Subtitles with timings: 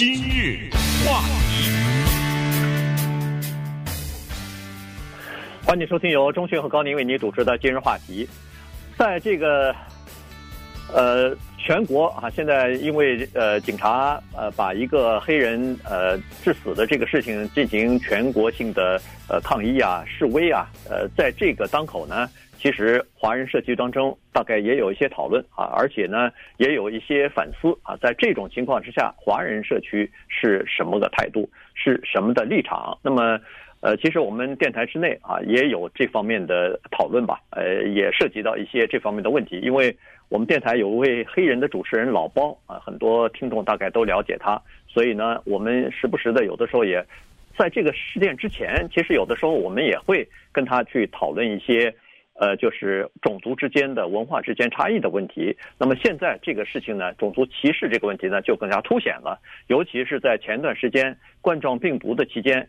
[0.00, 0.70] 今日
[1.04, 1.20] 话
[1.50, 1.70] 题，
[5.62, 8.26] 欢迎收听由钟迅和高宁为您主持的今日话题。
[8.96, 9.76] 在这个
[10.90, 18.98] 呃全国啊，现在因为呃警察呃把一个黑人呃致死的这个事情进行全国性的
[19.28, 22.26] 呃抗议啊示威啊，呃在这个当口呢。
[22.60, 27.96] 其实华人社区当中大概也有一些讨论啊，而且呢也有一些反思啊。
[27.96, 32.98] 在这种情况之下，华人社区是什么个态度，是什么的立场？
[33.02, 33.40] 那么，
[33.80, 39.58] 呃，其实我们电台之内啊也有这方面的讨论吧，呃，也涉及到一些这方面的问题。
[39.60, 39.96] 因为
[40.28, 47.02] 我们电台有一位黑人的主持人老包啊，很多听众大概都了解他，所以呢，我们时不时的有的时候也
[47.56, 51.94] 在这个事件之前，其实有的时候我们也会跟他去讨论一些。
[52.40, 55.54] 呃，就是种族之间的文化之间差异的问题。
[55.78, 59.38] 那么现在这个事情呢，种族歧视这个问题呢，就更加凸显了。
[59.66, 62.66] 尤其是在前段时间冠状病毒的期间，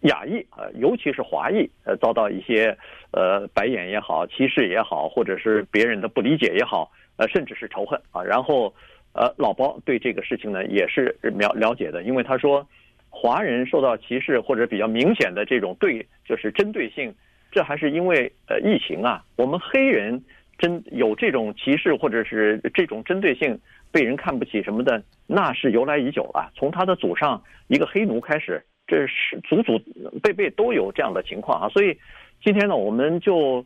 [0.00, 2.76] 亚裔啊，尤其是华裔，呃，遭到一些
[3.12, 8.24] 呃白眼也好、歧视也好，或者是别人的不理解也好，呃，甚至是仇恨啊。
[8.24, 8.74] 然后，
[9.12, 12.66] 呃，老包对这个事情呢也是了了解的，因为他说，
[13.08, 17.14] 华人受到歧视或者比较明显的这种对，就是针对性。
[17.56, 20.22] 这还是因为呃疫情啊，我们黑人
[20.58, 23.58] 真有这种歧视或者是这种针对性，
[23.90, 26.52] 被人看不起什么的，那是由来已久了。
[26.54, 29.80] 从他的祖上一个黑奴开始，这是祖祖
[30.22, 31.68] 辈辈都有这样的情况啊。
[31.70, 31.96] 所以
[32.44, 33.64] 今天呢，我们就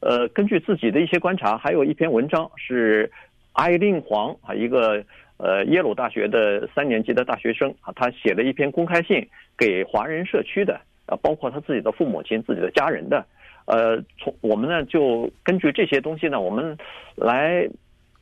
[0.00, 3.08] 呃根据自己的一些观察，还有一篇文章是
[3.52, 5.04] 艾令黄啊，一个
[5.36, 9.24] 呃耶鲁大学的三年级的大学生啊，他写了一篇公开信
[9.56, 10.80] 给华人社区的。
[11.08, 13.24] 啊，包括他自己的父母亲、自己的家人的，
[13.64, 16.76] 呃，从我们呢就根据这些东西呢，我们
[17.16, 17.66] 来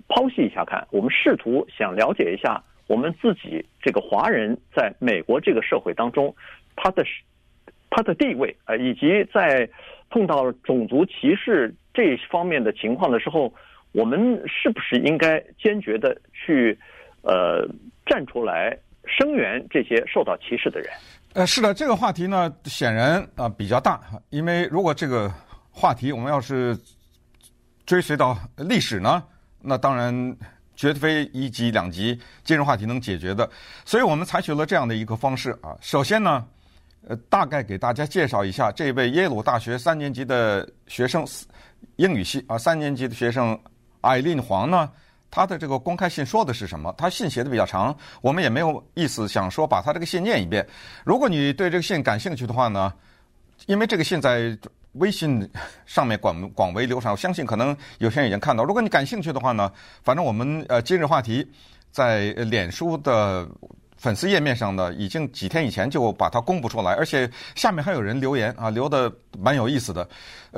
[0.09, 6.35] 剖析一下看，我们试图想了解一下我们自己这个华人在美国这个社会当中，
[6.77, 7.05] 他的
[7.91, 9.69] 他的地位啊，以及在
[10.09, 13.53] 碰到种族歧视这方面的情况的时候，
[13.91, 16.79] 我们是不是应该坚决的去
[17.23, 17.67] 呃
[18.05, 20.89] 站出来声援这些受到歧视的人？
[21.37, 25.31] 呃，是的，这个话题呢，显然啊、比较大，因为如果这个
[25.71, 26.75] 话题我们要是
[27.85, 29.23] 追随到历史呢，
[29.61, 30.35] 那当然
[30.77, 33.47] 绝非一集两集今日话题能解决的，
[33.85, 35.77] 所以我们采取了这样的一个方式啊。
[35.83, 36.43] 首先呢，
[37.07, 41.23] 呃，大概给大家介绍一下这位耶鲁大学三年级的学生，
[41.97, 43.61] 英语系啊三年级的学生
[44.01, 44.91] 艾琳黄呢。
[45.31, 46.95] 他的这个公开信说的是什么？
[46.97, 50.67] 他信写的比较长，我们也没有意思想说把他这个信念一遍。
[51.05, 52.93] 如果你对这个信感兴趣的话呢，
[53.67, 54.57] 因为这个信在
[54.93, 55.47] 微信
[55.85, 58.65] 上面广广为流传，我相信可能有些人已经看到。
[58.65, 59.71] 如果你感兴趣的话呢，
[60.03, 61.47] 反正我们呃今日话题
[61.91, 63.47] 在脸书的
[63.99, 70.09] 粉丝页面上呢，已经几天以前就把它公布出来，而且下面还有人留言啊，留的蛮有意思的，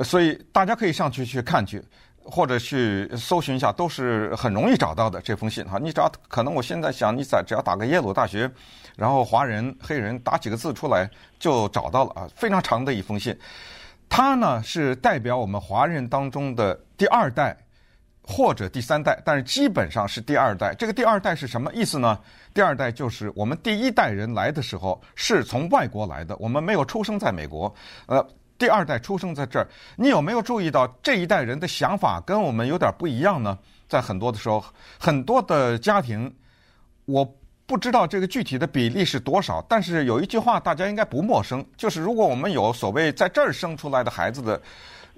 [0.03, 1.83] 所以大家可以上去去看去。
[2.29, 5.79] 或者去搜寻一下，都是很容易找到的这封信哈。
[5.79, 8.49] 你只要可能，我现在想，你在只要打个耶鲁大学，
[8.95, 11.09] 然后华人、黑人打几个字出来
[11.39, 12.29] 就找到了啊。
[12.35, 13.37] 非常长的一封信，
[14.07, 17.57] 它呢是代表我们华人当中的第二代
[18.21, 20.75] 或者第三代，但是基本上是第二代。
[20.75, 22.19] 这个第二代是什么意思呢？
[22.53, 27.73] 第二代就是我们第一代人来的时候是从外国来的，我们没有出生在美国，
[28.05, 28.25] 呃。
[28.59, 33.57] 第二代出生在这儿，你有没有注意到这一代人的想法跟我们有点不一样呢？
[33.87, 34.63] 在很多的时候，
[34.99, 36.31] 很多的家庭，
[37.05, 37.25] 我
[37.65, 44.61] 不知道这个具体的比例是多少，但是有一句话大家应该不陌生，就是如果我们有所谓在这儿生出来的孩子的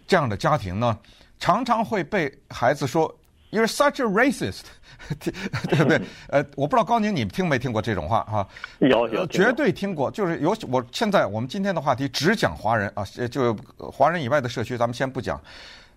[0.07, 0.97] 这样的家庭呢，
[1.39, 3.13] 常常会被孩子说。
[3.51, 4.61] You're such a racist，
[5.19, 6.01] 对不对？
[6.29, 8.47] 呃，我不知道高宁，你听没听过这种话哈？
[8.79, 10.09] 有有，绝对听过。
[10.09, 15.39] 就是有我现在我们今天的话题只讲华人啊，就华人以外的社区咱们先不讲，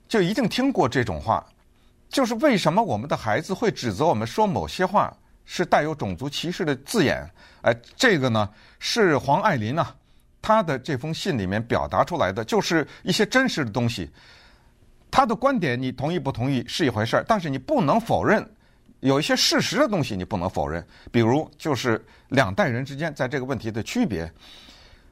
[0.08, 1.44] 就一定听过这种话。
[2.08, 7.24] 就是为什么我们的孩子会指责我们说某些话是带有种族歧视的字眼？
[7.62, 8.48] 哎，这个呢
[8.80, 9.94] 是黄爱琳啊，
[10.42, 14.10] 她的这封信里面表达出来的，就是一些真实的东西。
[15.14, 18.44] 他的观点你同意不同意是一回事儿，但是你不能否认
[18.98, 20.84] 有一些事实的东西，你不能否认。
[21.12, 24.28] 比如就是两代人之间在这个问题的区别，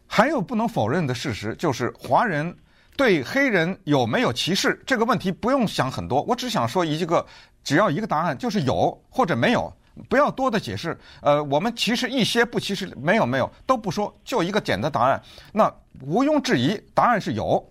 [0.08, 2.52] 还有不能否认的事实就是华人
[2.96, 7.24] 对黑人有没有歧视这个问题不用想很多，我只想说一个，
[7.62, 9.72] 只要一个答案就是有或者没有，
[10.08, 10.98] 不要多的解释。
[11.20, 15.22] 呃，我们歧视一些不歧视没有没有都不说，就一个简单答案，
[15.52, 17.64] 那毋庸置疑，答案是有。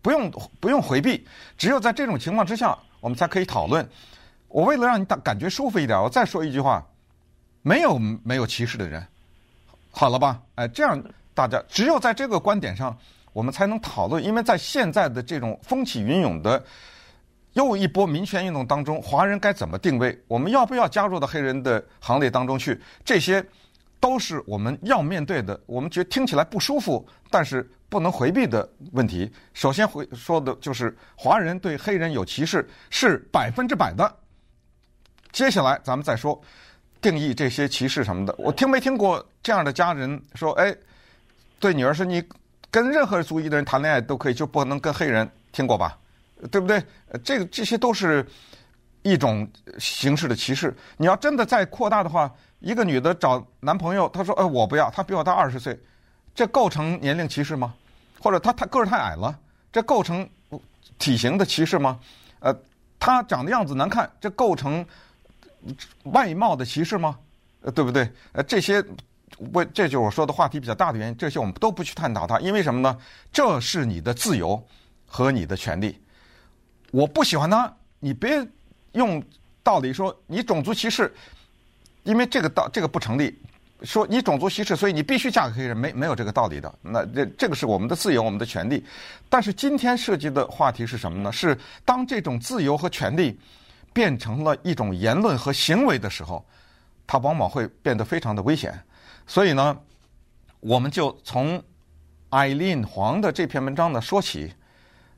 [0.00, 0.30] 不用
[0.60, 3.86] 不用回避，只有在这种情况之下，我们才可以讨论。
[4.48, 6.86] 我为了让你感感觉舒服一点，我再说一句话：
[7.62, 9.04] 没有没有歧视的人，
[9.90, 10.40] 好了吧？
[10.54, 11.02] 哎，这样
[11.34, 12.96] 大家只有在这个观点上，
[13.32, 14.24] 我们才能讨论。
[14.24, 16.64] 因为在现在的这种风起云涌的
[17.52, 20.18] 又一波民权运动当中，华人该怎么定位？
[20.28, 22.80] 我们要不要加入到黑人的行列当中去？
[23.04, 23.44] 这些
[24.00, 25.60] 都是我们要面对的。
[25.66, 27.68] 我们觉得听起来不舒服，但是。
[27.88, 34.16] 不能回避的问题，首先回说的就是华人对黑人有歧视是百分之百的。
[35.32, 36.38] 接下来咱们再说
[37.00, 38.34] 定义这些歧视什么的。
[38.38, 40.74] 我听没听过这样的家人说：“哎，
[41.58, 42.22] 对女儿说你
[42.70, 45.98] 跟任何族裔的人谈恋爱都可以，就不能跟黑人？”听过吧？
[46.50, 46.82] 对不对？
[47.24, 48.26] 这个这些都是
[49.02, 50.76] 一种形式的歧视。
[50.98, 52.30] 你要真的再扩大的话，
[52.60, 55.78] 一个女的找男朋友，她说：“哎，我不要，他比我大二十岁。”
[56.38, 57.74] 这构成年龄歧视吗？
[58.20, 59.36] 或者他他个儿太矮了，
[59.72, 60.24] 这构成
[60.96, 61.98] 体型的歧视吗？
[62.38, 62.56] 呃，
[62.96, 64.86] 他长的样子难看，这构成
[66.04, 67.18] 外貌的歧视吗？
[67.62, 68.08] 呃，对不对？
[68.30, 68.80] 呃，这些
[69.50, 71.16] 为这就是我说的话题比较大的原因。
[71.16, 72.96] 这些我们都不去探讨它，因为什么呢？
[73.32, 74.64] 这是你的自由
[75.06, 76.00] 和你的权利。
[76.92, 78.46] 我不喜欢他，你别
[78.92, 79.20] 用
[79.64, 81.12] 道理说你种族歧视，
[82.04, 83.36] 因为这个道这个不成立。
[83.82, 86.74] 说你种族歧视，所以你必须嫁给黑人，没没有这个道理的。
[86.82, 88.84] 那这这个是我们的自由，我们的权利。
[89.28, 91.30] 但是今天涉及的话题是什么呢？
[91.30, 93.38] 是当这种自由和权利
[93.92, 96.44] 变成了一种言论和行为的时候，
[97.06, 98.76] 它往往会变得非常的危险。
[99.28, 99.78] 所以呢，
[100.58, 101.62] 我们就从
[102.30, 104.52] 艾琳黄的这篇文章呢说起，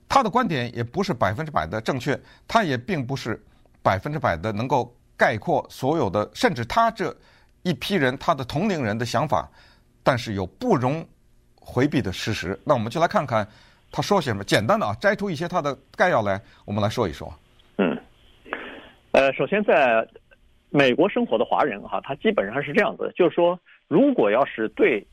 [0.07, 3.43] 他的观点也不是百分之百的正确，他也并不是
[3.83, 7.17] 百分之百的能够概括所有的，甚至他这。
[7.63, 9.49] 一批人，他的同龄人的想法，
[10.03, 11.07] 但是有不容
[11.61, 12.59] 回避的事实。
[12.65, 13.47] 那我们就来看看
[13.91, 14.43] 他说些什么。
[14.45, 17.33] 简单的啊，摘出一些他的概要来，我们来说一说。
[17.79, 17.99] 嗯，
[19.13, 20.07] 呃，首先在
[20.71, 23.59] 美国生活的华人哈，他基本上是这样子，就是说，
[23.89, 25.07] 如果要是对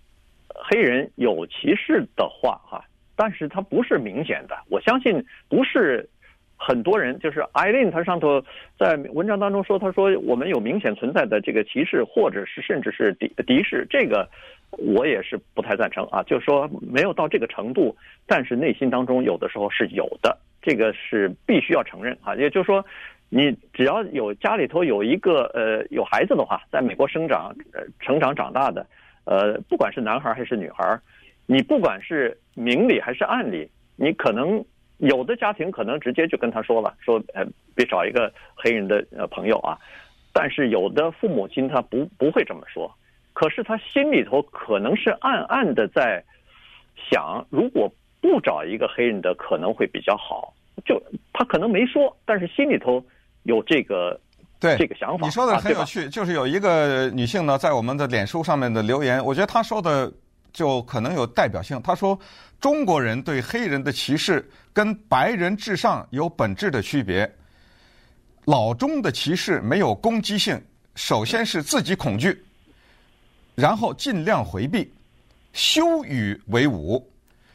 [0.54, 2.84] 黑人有歧视的话哈，
[3.16, 6.10] 但是他不是明显的，我相信不是。
[6.60, 8.44] 很多人就是艾琳，他上头
[8.80, 14.28] 在文章当中说，他说我们有明显存在的这个歧视，或者是甚至是敌敌视，这个
[14.72, 16.24] 我也是不太赞成啊。
[16.24, 17.96] 就是说没有到这个程度，
[18.26, 22.36] 但是内心当中有的时候是有的，这个是必须要承认啊。
[22.36, 22.84] 也就是说，
[23.30, 28.84] 你只要有家里头有一个呃有孩子的话，在美国生长、呃成长长大的，
[29.26, 31.00] 呃，不管是男孩还是女孩，
[31.46, 34.66] 你不管是明里还是暗里，你可能。
[34.98, 37.46] 有的家庭可能直接就跟他说了，说呃
[37.76, 39.78] 别找一个黑人的呃朋友啊，
[40.34, 42.92] 但是有的父母亲他不不会这么说，
[43.34, 46.24] 可是他心里头可能是暗暗的在
[47.12, 47.88] 想，如果
[48.20, 50.52] 不找一个黑人的可能会比较好，
[50.84, 51.00] 就
[51.32, 53.04] 他可能没说，但是心里头
[53.44, 54.20] 有这个
[54.60, 55.28] 对这个想法。
[55.28, 60.12] 你说的很有趣，就是有一个女性呢在我们的脸书上面的留言，我觉得她说的。
[60.58, 61.80] 就可能有代表性。
[61.84, 62.20] 他说，
[62.60, 64.44] 中国人对黑人的歧视
[64.74, 67.32] 跟白人至上有本质的区别。
[68.46, 70.60] 老中的歧视没有攻击性，
[70.96, 72.44] 首先是自己恐惧，
[73.54, 74.92] 然后尽量回避，
[75.54, 77.08] 羞与为伍。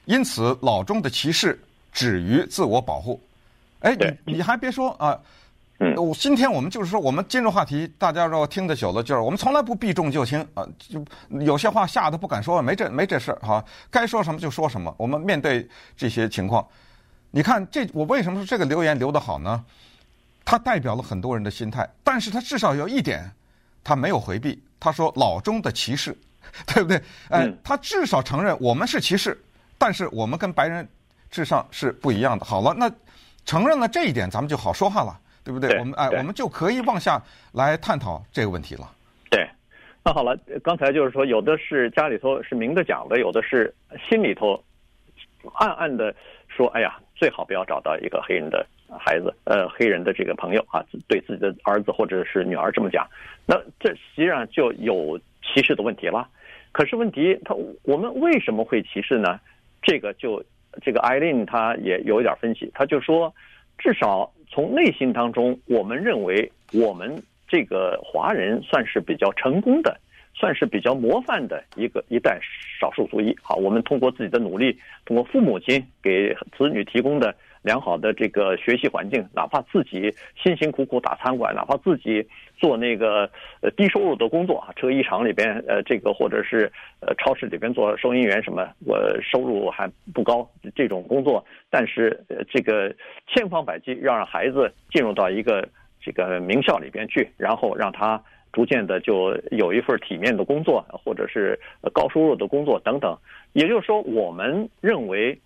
[0.05, 1.61] 因此，老中的歧视
[1.91, 3.21] 止于自我保护。
[3.81, 5.19] 哎，你你还别说啊。
[5.79, 11.05] 嗯，今天我们就是说，我们今日话题，大家若听得久了，就是我们从来不避重就轻啊，就
[11.41, 14.95] 有些话吓得不敢说，没这没这事儿哈，该说什么就说什么。
[14.97, 16.65] 我们面对这些情况，
[17.33, 19.65] 你看这我为什么说这个留言留得好呢？
[20.45, 23.29] 它代表了很多人的心态，但是它至少有一点，
[23.83, 24.63] 他没有回避。
[24.79, 26.17] 他说老中的歧视，
[26.67, 27.03] 对不对？
[27.31, 29.41] 哎，他至少承认我们是歧视，
[29.79, 30.89] 但是我们跟白人
[31.31, 32.45] 至上是不一样的。
[32.45, 32.89] 好了，那
[33.45, 35.19] 承认了这一点，咱们就好说话了。
[35.45, 35.71] 对不对？
[35.71, 37.21] 对我们哎，我们就可以往下
[37.53, 38.89] 来探讨这个问题了。
[39.31, 39.49] 对，
[40.05, 43.75] 那好了，刚才就是说，有的是家里头是明着讲的，有的是
[44.09, 44.63] 心里头
[45.55, 46.15] 暗暗的
[46.49, 48.67] 说：“哎呀，最好不要找到一个黑人的
[49.01, 53.07] 孩子，呃，黑人的这个朋友啊，对自己的儿子或者是女儿这么讲。”
[53.47, 56.29] 那这实际上就有歧视的问题了。
[56.71, 59.41] 可是问题，他我们为什么会歧视呢？
[59.83, 60.45] 这个就
[60.83, 63.35] 这个艾琳她也有一点分析，她就说，
[63.79, 64.33] 至少。
[64.53, 69.99] 从内心当中，我们认为我们这个华人算是比较成功的，
[70.35, 72.39] 算是比较模范的一个一代
[72.79, 73.35] 少数族裔。
[73.41, 82.27] 好，我们通过自己的努力，通过父母亲给子女提供的良好的这个学习环境，哪怕自己辛辛苦苦打餐馆，哪怕自己
[82.57, 92.95] 做那个呃低收入的工作啊，车衣厂里边呃这个或者是呃超市里边做收银员什么，我收入还不高这种工作，但是呃这个
[93.29, 95.67] 千方百计让让孩子进入到一个
[96.01, 98.21] 这个名校里边去，然后让他
[98.53, 101.59] 逐渐的就有一份体面的工作，或者是
[101.93, 103.17] 高收入的工作等等。
[103.55, 105.39] 也就是说，我们认为，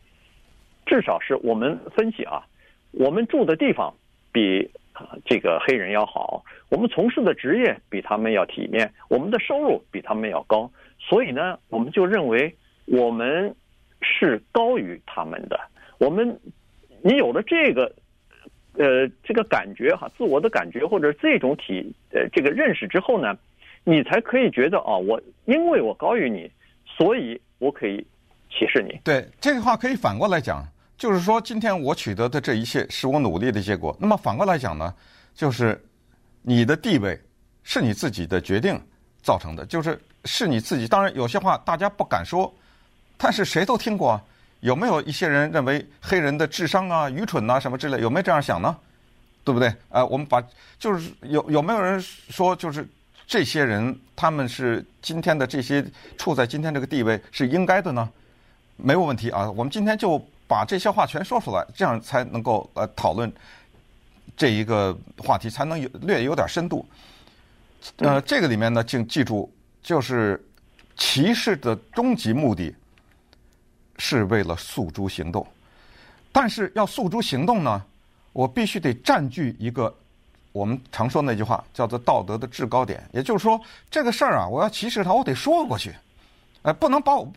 [0.86, 2.46] 至少是我们分析啊，
[2.92, 3.92] 我们住的地方
[4.32, 4.70] 比
[5.26, 13.54] 这个黑人要好，我们从事的职业比他们要体面，我们的收入比他们要高，所以呢，我们就认为我们
[14.00, 15.60] 是高于他们的。
[15.98, 16.40] 我们，
[17.02, 17.92] 你有了这个。
[18.78, 23.34] 呃，这个感觉哈，自我的感觉或者这种体呃这个认识之后呢，
[23.84, 26.50] 你才可以觉得啊，我因为我高于你，
[26.84, 28.06] 所以我可以
[28.50, 29.00] 歧视你。
[29.02, 30.62] 对，这个话可以反过来讲，
[30.96, 33.96] 就是说今天我取得的这一切是我努力的结果。
[34.00, 34.92] 那么反过来讲呢，
[35.34, 35.82] 就是
[36.42, 37.20] 你的地位
[37.62, 38.80] 是你自己的决定
[39.22, 40.88] 造成的，就是是你自己。
[40.88, 42.52] 当然有些话大家不敢说，
[43.16, 44.20] 但是谁都听过。
[44.60, 48.00] 有没有一些人认为黑人的智商啊、愚蠢啊什么之类？
[48.00, 48.74] 有没有这样想呢？
[49.44, 49.72] 对不对？
[49.90, 50.42] 呃，我们把
[50.78, 52.88] 就是有有没有人说，就是
[53.26, 55.84] 这些人他们是今天的这些
[56.16, 58.08] 处在今天这个地位是应该的呢？
[58.76, 59.48] 没有问题啊。
[59.50, 63.32] 我们今天就把这些话全说出来，这样才能够呃讨论
[64.36, 66.86] 这一个话题，才能有略有点深度。
[67.98, 70.44] 呃，这个里面呢，请记住，就是
[70.96, 72.74] 歧视的终极目的。
[73.98, 75.46] 是为了诉诸行动，
[76.30, 77.82] 但是要诉诸行动呢，
[78.34, 79.90] 我必须得占据一个
[80.52, 83.02] 我们常说那句话，叫做道德的制高点。
[83.10, 83.58] 也就是说，
[83.90, 85.94] 这个事儿啊，我要歧视他，我得说过去，
[86.60, 87.32] 呃，不能把我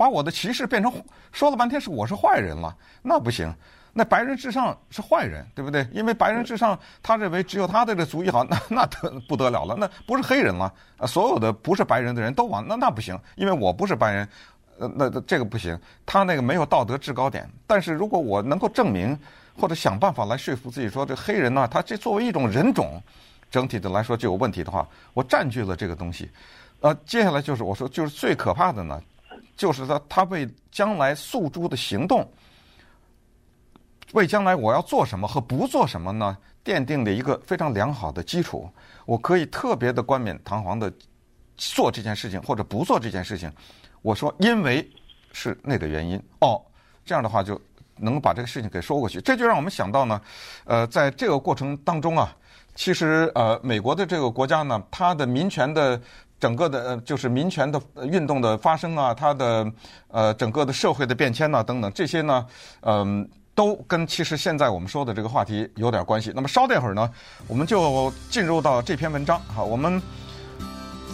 [0.00, 0.90] 把我的歧视变成
[1.30, 3.54] 说了半天是我是坏人了，那不行。
[3.92, 5.86] 那白人至上是坏人，对不对？
[5.92, 10.72] 因为白人至上，他认为只有他的这族裔好，那那得不得了了，那不是黑人了，
[11.06, 14.26] 所有的不是白人的人都往那那不行，因为我不是白人。
[14.78, 17.46] 呃，那这个不行，他那个没有道德制高点。
[17.66, 19.14] 但是如果我能够证明
[19.54, 23.02] 或者想办法来说服自己说，这黑人呢，他这作为一种人种，
[23.50, 26.30] 整体的来说就有问题的话，我占据了这个东西。
[26.82, 28.98] 呃，接下来就是我说，就是最可怕的呢，
[29.60, 32.26] 就是他他为将来诉诸的行动，
[34.14, 38.70] 为将来我要做什么和不做什么呢，奠定了一个非常良好的基础。
[39.04, 40.90] 我可以特别的冠冕堂皇的
[41.58, 43.52] 做这件事情，或者不做这件事情。
[44.00, 44.90] 我说，因为
[45.30, 46.58] 是那个原因哦，
[47.04, 47.60] 这样的话就
[47.96, 49.20] 能把这个事情给说过去。
[49.20, 50.18] 这就让我们想到呢，
[50.64, 52.34] 呃，在这个过程当中啊，
[52.74, 56.00] 其实呃，美国的这个国家呢，它的民权的
[56.40, 59.72] 整个的呃，就是民权的运动的发生啊，它的
[60.08, 62.46] 呃整个的社会的变迁呐等等这些呢，
[62.80, 66.32] 嗯、都跟其实现在我们说的这个话题有点关系。
[66.34, 67.08] 那么稍待会儿呢，
[67.46, 70.02] 我们就进入到这篇文章好，我们。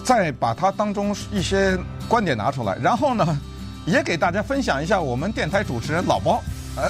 [0.04, 3.40] 再把它当中一些观点拿出来，然后呢，
[3.87, 6.40] 也给大家分享一下我们电台主持人老包。
[6.76, 6.88] 呃，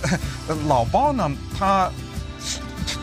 [0.68, 1.90] 老包呢，他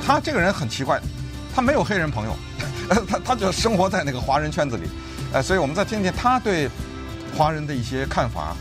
[0.06, 1.02] 他这个人很奇怪，
[1.56, 2.36] 他没有黑人朋友，
[3.10, 4.88] 他他就生活在那个华人圈子里。
[5.34, 6.70] 哎，所以我们再听听他对
[7.36, 8.56] 华人的一些看法。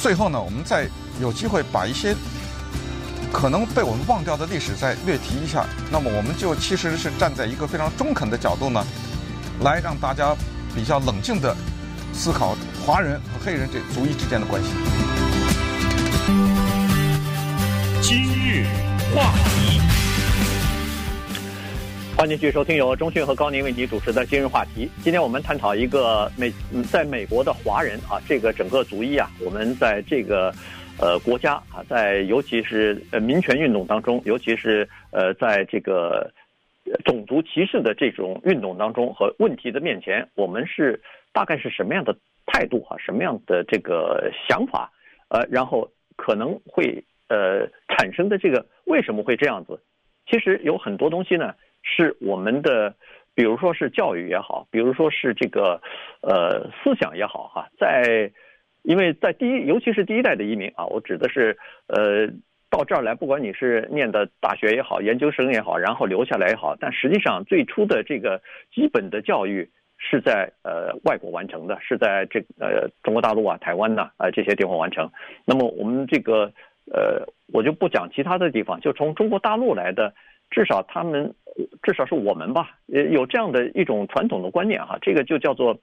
[0.00, 0.88] 最后呢，我们再
[1.20, 2.14] 有机会把一些
[3.32, 5.64] 可能被我们忘掉的历史再略提一下。
[5.90, 8.84] 那么，我们就其实是站在一个非常中肯的角度呢，
[9.60, 10.36] 来让大家。
[10.74, 11.56] 比较冷静的
[12.12, 14.68] 思考华人和黑人这族裔之间的关系。
[18.00, 18.66] 今日
[19.12, 19.80] 话题，
[22.18, 24.90] 欢迎继续收听由中讯和高宁为您主持的今日话题。
[25.04, 26.50] 今天我们探讨一个美
[26.90, 30.52] 在美国的华人啊，这个整个族裔啊，我们在这个
[31.00, 36.28] 呃国家啊，在尤其是呃民权运动当中，尤其是呃在这个。
[37.04, 40.98] 种族歧视的这种运动当中和问题的面前，我们是
[41.34, 42.96] 大概是什么样的态度哈？
[42.98, 44.90] 什么样的这个想法？
[45.28, 49.78] 呃，然后可能会呃产生的这个为什么会这样子？
[50.26, 51.54] 其实有很多东西呢，
[51.96, 52.94] 是我们的，
[53.34, 55.80] 比如说是教育也好，比如说是这个
[56.20, 58.30] 呃思想也好哈，在
[58.82, 62.28] 因为在第一，尤其是第一代的移民啊，我指的是呃。
[62.70, 69.66] 到这儿来，不管你是念的大学也好，研究生也好，然后留下来也好，但实际上最初的这个基本的教育
[69.96, 75.10] 是在呃外国完成的，是在这呃中国大陆啊、台湾呐啊、呃、这些地方完成。
[75.46, 76.52] 那么我们这个
[76.92, 80.12] 呃我就不讲其他的地方，就从中国大陆来的，
[80.50, 81.34] 至少他们
[81.82, 85.78] 至少是我们吧，呃有这样的一种传统的观念哈，这个就叫做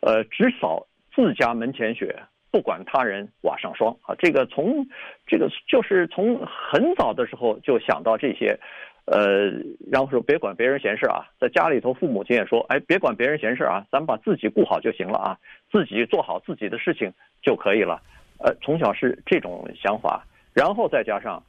[0.00, 2.22] 呃只扫自家门前雪。
[2.50, 4.86] 不管他人瓦上霜啊，这个从
[5.26, 8.60] 这个就是从很早的时候就想到这些，
[9.06, 9.48] 呃，
[9.90, 15.38] 然后说别管别人闲事啊，在家里头父母亲也说，哎，别管别人闲事啊，咱们把自己顾好就行了啊，
[15.70, 17.10] 自己做好自己的事情
[17.40, 18.02] 就可以了。
[18.38, 21.42] 呃，从小是这种想法，然后再加上，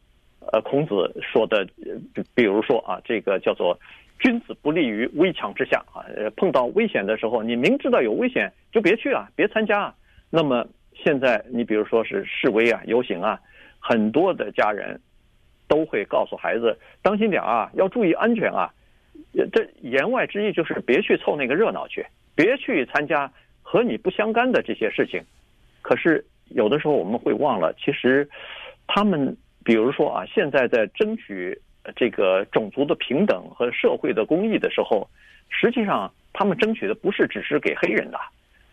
[0.52, 1.66] 呃，孔子说的，
[2.14, 3.80] 比比如说啊，这个叫做
[4.20, 6.04] 君子不立于危墙之下啊！
[6.36, 9.96] 碰到危险的时候，你明知道有危险就别去啊，别参加啊。
[10.30, 13.40] 那么现在你比如说是示威啊、游行啊，
[13.80, 15.00] 很多的家人
[15.68, 18.72] 都会告诉孩子当心点啊，要注意安全啊。
[19.52, 23.32] 这言外之意就是别去凑那个热闹去，别去参加
[23.62, 25.22] 和你不相干的这些事情。
[25.82, 28.30] 可是有的时候我们会忘了，其实
[28.88, 31.60] 他们比如说啊，现在在争取。
[31.98, 35.06] 这个种族的平等和社会的公益的时候，
[35.50, 38.18] 实际上他们争取的不是只是给黑人的，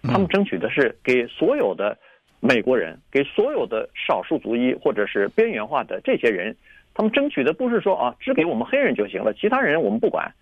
[0.04, 1.98] 他们争取的是给所有的
[2.38, 6.54] 美国人，给所有的少数族裔或者是边缘化的这些人，
[6.94, 10.32] 他们争取的不是说啊，只给我们黑人就行了，其他人我们不管，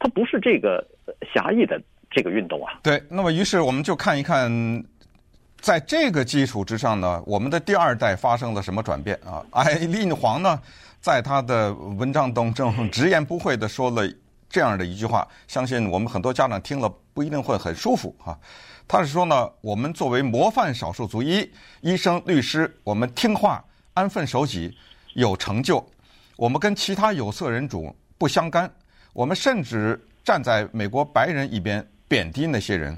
[0.00, 0.84] 他不是这个
[1.32, 2.80] 狭义的这个运动啊。
[2.82, 4.50] 对，那么于是我们就看一看，
[5.66, 9.44] 在这个基础之上呢，我们的第二代发生了什么转变啊？
[9.50, 10.62] 艾丽黄呢？
[11.00, 14.08] 在他的文章当中直言不讳地说了
[14.48, 18.38] 这样的一句话，相信我们很多家长听了不一定会很舒服哈。
[18.86, 24.72] 他是说呢，我们作为模范少数族裔，医生、律师，我们听话、安分守己、
[25.14, 25.84] 有成就，
[26.36, 28.70] 我们跟其他有色人种不相干，
[29.12, 32.96] 我们甚至站在美国白人一边贬低那些人。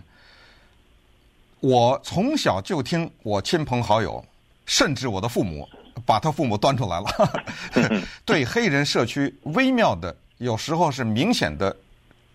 [1.60, 4.24] 我从小就听我亲朋好友，
[4.66, 5.68] 甚至我的父母。
[6.06, 7.42] 把他父母端出来了，
[8.24, 11.76] 对黑人社区微妙的，有时候是明显的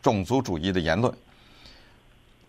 [0.02, 1.12] 种族主义的言论。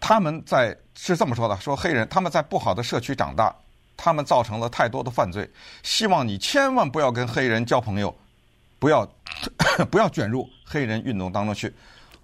[0.00, 3.54] 他们在是这么说的：说黑人他们在不好的社区长大，
[3.96, 5.48] 他们造成了太多的犯罪。
[5.84, 8.14] 希望你千万不要跟黑人交朋友，
[8.80, 9.08] 不要
[9.88, 11.72] 不要卷入黑人运动当中去。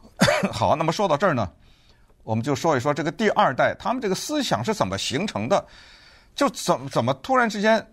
[0.53, 1.49] 好，那么说到这儿呢，
[2.31, 5.67] 我们就说一说这个第二代他们这个思想是怎么形成的，
[6.33, 7.85] 就怎么怎么突然之间。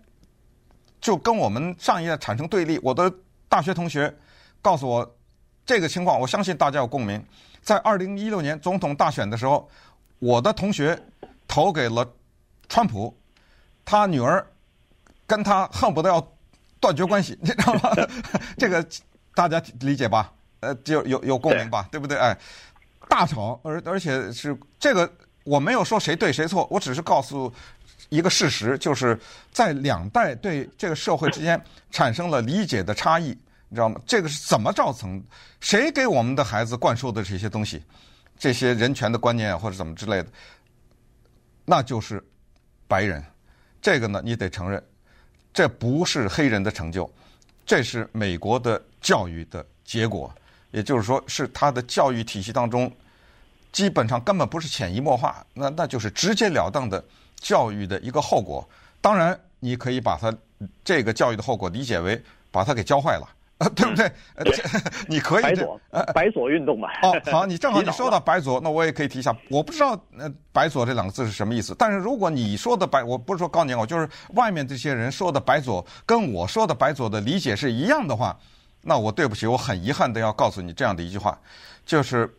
[1.00, 2.76] 就跟我们上一代产生对立。
[2.82, 3.12] 我的
[3.48, 4.12] 大学同学
[4.60, 5.16] 告诉我
[5.64, 7.24] 这个情况，我相信大家有共鸣。
[7.62, 9.68] 在二零一六年总统大选的时候，
[10.18, 11.00] 我的同学
[11.46, 12.04] 投给了
[12.68, 13.16] 川普，
[13.84, 14.44] 他女儿
[15.24, 16.20] 跟他恨不得要
[16.80, 17.90] 断绝关系，你知道吗？
[18.56, 18.84] 这个
[19.36, 20.32] 大家理解吧？
[20.60, 21.88] 呃，就有有共鸣吧？
[21.92, 22.18] 对不对？
[22.18, 22.36] 哎，
[23.08, 25.10] 大吵，而而且是这个，
[25.44, 27.52] 我没有说谁对谁错，我只是告诉。
[28.10, 29.18] 一个事实就是
[29.52, 33.36] 在两代对这个社会之间产生了理解的差异，
[33.68, 34.00] 你知道吗？
[34.06, 35.22] 这个是怎么造成？
[35.60, 37.82] 谁给我们的孩子灌输的这些东西，
[38.38, 40.28] 这些人权的观念或者怎么之类的？
[41.66, 42.24] 那就是
[42.86, 43.22] 白人。
[43.82, 44.82] 这个呢，你得承认，
[45.52, 47.12] 这不是黑人的成就，
[47.66, 50.34] 这是美国的教育的结果。
[50.70, 52.90] 也就是说，是他的教育体系当中，
[53.72, 57.02] 基本上根本不是潜移默化，那那就是直截了当的。
[57.40, 58.68] 教育的一个后果，
[59.00, 60.36] 当然你可以把他
[60.82, 63.28] 这个教育的后果理解为把他给教坏了，
[63.76, 64.10] 对不对？
[64.42, 64.52] 对
[65.06, 66.88] 你可以白左呃白左运动嘛。
[67.02, 69.32] 哦，好，你正好你说到白左，那我也可以提一下。
[69.48, 78.36] 我不知道呃白左这两个字是什么意思，但是如果你说的白，我不是说高年，我就是外面这些人说的白左，跟我说的白左的理解是一样的话，
[78.82, 81.38] 那我对不起，我很遗憾的要告诉你这样的一句话，
[81.84, 82.32] 就是。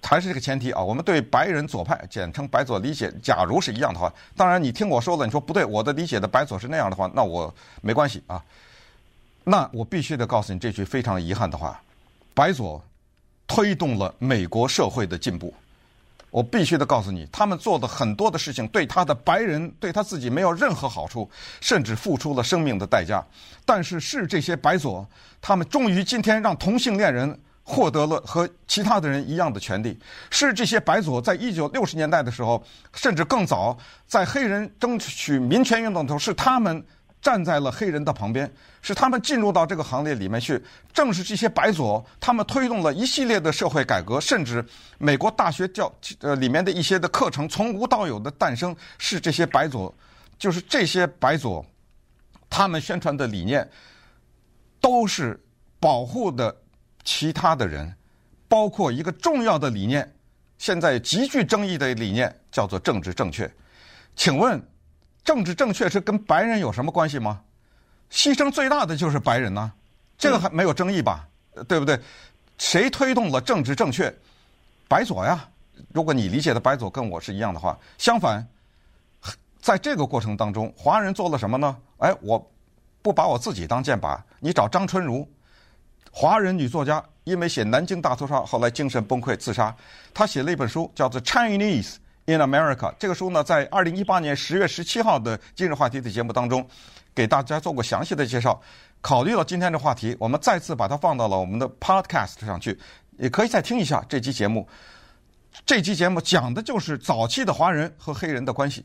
[0.00, 8.42] 还是这个前提啊，我们对白人左派，简称白左理解，假如是一样的话，当然你听我说了，你说不对，我的理解的白左是那样的话，那我没关系啊。
[9.44, 11.78] 那我必须得告诉你这句非常遗憾的话：
[12.32, 12.82] 白左
[13.46, 15.52] 推动了美国社会的进步。
[16.30, 23.24] 我必须得告诉你，他们做的很多的事情对他的白人，对他自己没有任何好处，甚至付出了生命的代价。
[23.64, 25.08] 但是是这些白左，
[25.40, 27.38] 他们终于今天让同性恋人。
[27.70, 29.94] 获得了和其他的人一样的权利，
[30.30, 32.64] 是这些白左在一九六十年代的时候，
[32.94, 36.82] 甚至更早，在黑人争取民权运动的时候，是他们
[37.20, 38.50] 站在了黑人的旁边，
[38.82, 40.62] 是他们进入到这个行列里面去。
[40.92, 44.64] 正是这些白左，他们推动了一系列的社会改革，甚至
[44.98, 49.94] 美国大学教呃里面的一些的课程从无到有的诞生，是这些白左，
[50.38, 51.64] 就是这些白左，
[52.48, 53.68] 他们宣传的理念
[54.80, 55.38] 都是
[55.80, 56.54] 保护的。
[57.04, 57.90] 其他的人，
[58.48, 60.14] 包括一个重要的理念，
[60.58, 63.50] 现在极具争议的理念叫做政治正确。
[64.14, 64.60] 请问，
[65.28, 67.42] 政治正确是跟白人有什么关系吗？
[68.10, 69.70] 牺牲最大的就是白人呐，
[70.16, 71.28] 这个还没有争议吧？
[71.68, 72.00] 对不对？
[72.56, 74.10] 谁推动了政治正确？
[74.88, 75.46] 白左呀。
[75.92, 78.42] 如果你理解的白左跟我是一样的话，相反，
[79.60, 81.76] 在这个过程当中，华人做了什么呢？
[81.98, 82.50] 哎，我
[83.02, 85.30] 不把我自己当箭靶，你找张春如。
[86.10, 89.76] 华人女作家因为写南京大屠杀，后来精神崩溃自杀。
[90.14, 91.96] 她写了一本书，叫做《Chinese
[92.28, 92.76] in America》。
[92.98, 96.64] 这个书呢，在二零一八年十月十七号的今日话题的节目当中，
[97.14, 98.60] 给大家做过详细的介绍。
[99.00, 102.78] 考虑到今天的话题，我们再次把它放到了我们的 Podcast 上去。
[103.16, 104.68] 也可以再听一下这期节目。
[105.66, 108.84] 这期节目讲的就是早期的华人和黑人的关系。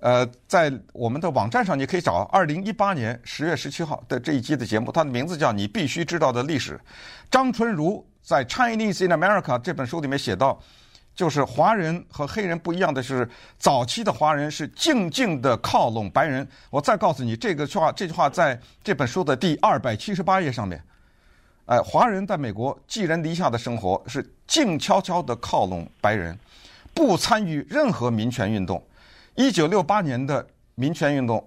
[0.00, 6.74] 呃，在我们的网站上，你可以找二零一八年十月十七号的这一期的节目，它的名字叫《你必须知道的历史》。
[7.30, 10.58] 张春如在《Chinese in America》这本书里面写到，
[11.20, 13.28] 就是华人和黑人不一样的是，
[13.58, 16.48] 早期的华人是静静的靠拢白人。
[16.70, 20.82] 我再告诉你，这个话，这句话在这本书的第二百七十八页上面。
[21.66, 26.34] 哎，华人在美国寄人篱下的生活是静悄悄的靠拢白人，
[26.94, 28.82] 不参与任何民权运动。
[29.34, 31.46] 一九六八年的民权运动，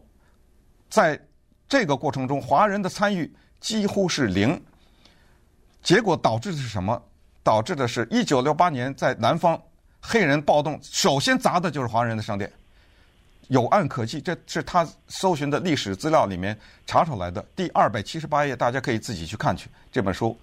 [0.88, 1.20] 在
[1.68, 4.64] 这个过程中，华人的参与几乎是零。
[5.82, 7.02] 结果导致的是什么？
[7.44, 9.62] 导致的是一九六八年在南方
[10.02, 12.52] 黑人暴动，首先砸的就是华人的商店，
[13.50, 14.22] 有案可稽。
[14.22, 20.36] 这是他搜寻的历史资料里面查出来的，第二百七十八页，大家可以自己去看去这本书。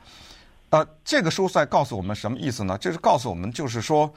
[0.69, 2.79] 呃，这个书在告诉我们什么意思呢？
[2.79, 4.13] 这是告诉我们，就是说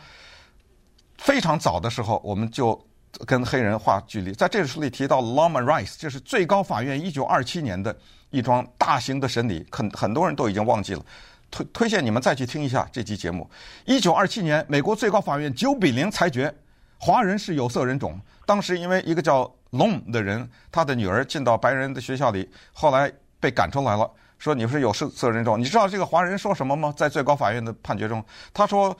[1.17, 2.79] 非常早的时候，我们就。
[3.27, 7.95] 跟黑人划距离，在这个书里提到 l o m a Rice，这是最高法院一九二七年的
[8.31, 11.05] 一桩大型的审理，很很多人都已经忘记了。
[11.53, 13.47] 推推荐你们再去听一下这期节目。
[13.85, 16.51] 一九二七年，美国最高法院九比零裁决，
[16.97, 18.19] 华人是有色人种。
[18.43, 25.59] 当时因为一个叫 Long 的人，他的女儿进到白人的学校里，后来被赶出来了，说你是有色色人种。
[25.59, 26.91] 你知道这个华人说什么吗？
[26.97, 28.97] 在最高法院的判决中，他说：“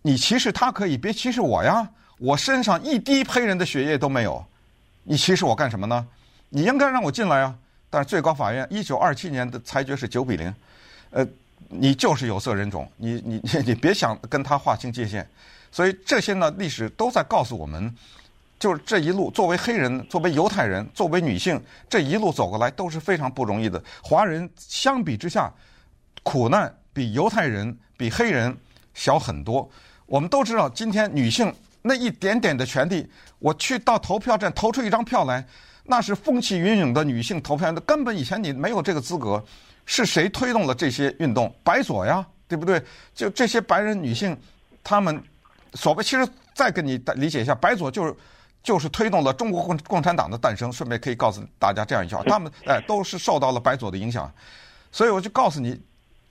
[0.00, 1.86] 你歧视他可以，别歧视我呀。”
[2.18, 4.42] 我身上一滴黑人的血液都没有，
[5.02, 6.06] 你歧视我干什么呢？
[6.48, 7.54] 你应该让我进来啊！
[7.90, 10.54] 但是最高法院一九二七年的裁决是九比零，
[11.10, 11.26] 呃，
[11.68, 15.28] 你就是有色人种，你你你 你别想跟他划清界限。
[15.70, 17.94] 所以这些呢，历史都在告诉我们，
[18.58, 23.82] 就是这一路作为黑人、作为犹太人、作为女性，这一路走过来都是非常不容易的。
[24.02, 25.52] 华人相比之下，
[26.22, 28.56] 苦难比犹太人、比黑人
[28.94, 29.68] 小很多。
[30.06, 31.54] 我们都知道，今天女性。
[31.88, 35.46] 那一点点的权利，我去到投票站投出一张票来，
[35.84, 39.40] 那是风起云涌的女性投票，的根本以前你没有这个资格。
[39.86, 41.52] 是谁推动了这些运动？
[41.64, 42.82] 白左呀，对不对？
[43.14, 44.36] 就这些白人女性，
[44.84, 45.22] 她们
[45.72, 48.14] 所谓，其实再跟你理解一下，白左就是
[48.62, 50.70] 就是推动了中国共共产党的诞生。
[50.70, 54.30] 顺便可以告诉大家这样一句话： 他们哎都是受到了白左的影响。
[54.92, 55.80] 所以我就告诉你，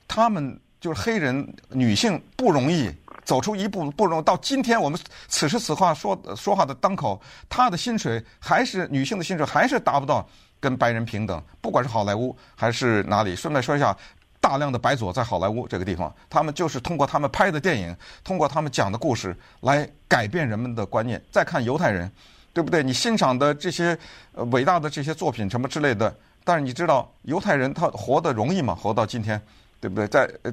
[0.06, 2.92] 他们就是黑人女性不容易。
[3.24, 10.24] 走出一步不容易，到今天我们此时此话说说话的当口，她的薪水还是女性的薪水还是达不到
[10.66, 13.36] 跟白人平等，不管是好莱坞还是哪里。
[13.36, 13.96] 顺便说一下，
[14.40, 21.22] 大量的白左在好莱坞这个地方，他们就是通过他们拍的电影，通过他们讲的故事来改变人们的观念。
[21.30, 22.10] 再看犹太人，
[22.52, 22.82] 对不对？
[22.82, 23.96] 你欣赏的这些
[24.50, 28.74] 伟大的这些作品什么之类的，但是你知道犹太人他活得容易吗？
[28.74, 29.40] 活到今天，
[29.80, 30.08] 对不对？
[30.08, 30.52] 在呃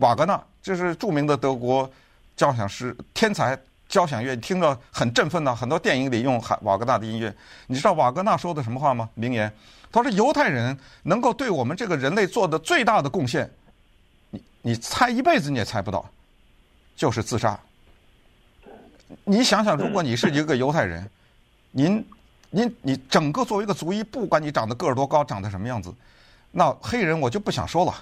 [0.00, 1.90] 瓦格纳，这是著名的德国。
[2.34, 3.56] 交响师天才
[3.92, 7.32] 交响乐听着很振奋呐，很多电影里用海瓦格纳的音乐。
[7.66, 9.06] 你知道瓦格纳说的什么话吗？
[9.12, 9.52] 名言，
[9.92, 13.50] 他说：“犹太人能够对我们这个人类做的最大的贡献，
[14.30, 16.08] 你你猜一辈子你也猜不到，
[16.96, 17.60] 就是自杀。
[19.24, 21.06] 你想想，如果你是一个犹太人，
[21.70, 22.02] 您
[22.48, 25.92] 您你整个作为一个族裔，不管你长得个儿多高，长得什么样子，
[26.50, 27.94] 那黑人我就不想说了。”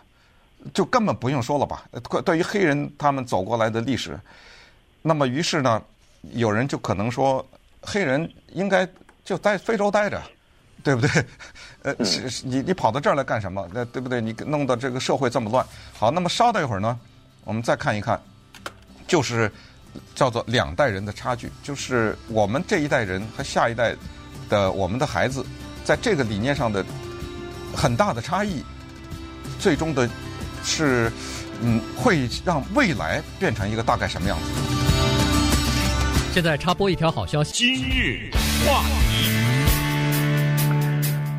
[0.75, 1.85] 就根本不用说了吧？
[2.23, 4.21] 对于黑人他们走过来的历史，
[5.03, 5.83] 那么于是呢，
[6.33, 7.45] 有人就可能说，
[7.81, 8.87] 黑人应该
[9.25, 10.23] 就在非洲待着，
[10.83, 11.25] 对不对？
[11.83, 11.95] 呃，
[12.45, 13.67] 你你跑到这儿来干什么？
[13.73, 14.21] 那对不对？
[14.21, 15.65] 你弄得这个社会这么乱。
[15.99, 16.99] 好，那么稍等一会儿呢，
[17.45, 18.21] 我们再看一看，
[19.07, 19.51] 就是
[20.15, 23.97] 叫做两代人的差距，就是我们这一代人和下一代
[24.49, 25.45] 的我们的孩子，
[25.85, 26.85] 在这个理念上的
[27.75, 28.63] 很大的差异，
[29.59, 30.09] 最终的。
[30.63, 31.11] 是，
[31.63, 34.70] 嗯，会让未来变成一个大概什么样子？
[36.33, 37.75] 现在插播一条好消息。
[37.75, 38.31] 今日
[38.65, 39.29] 话题，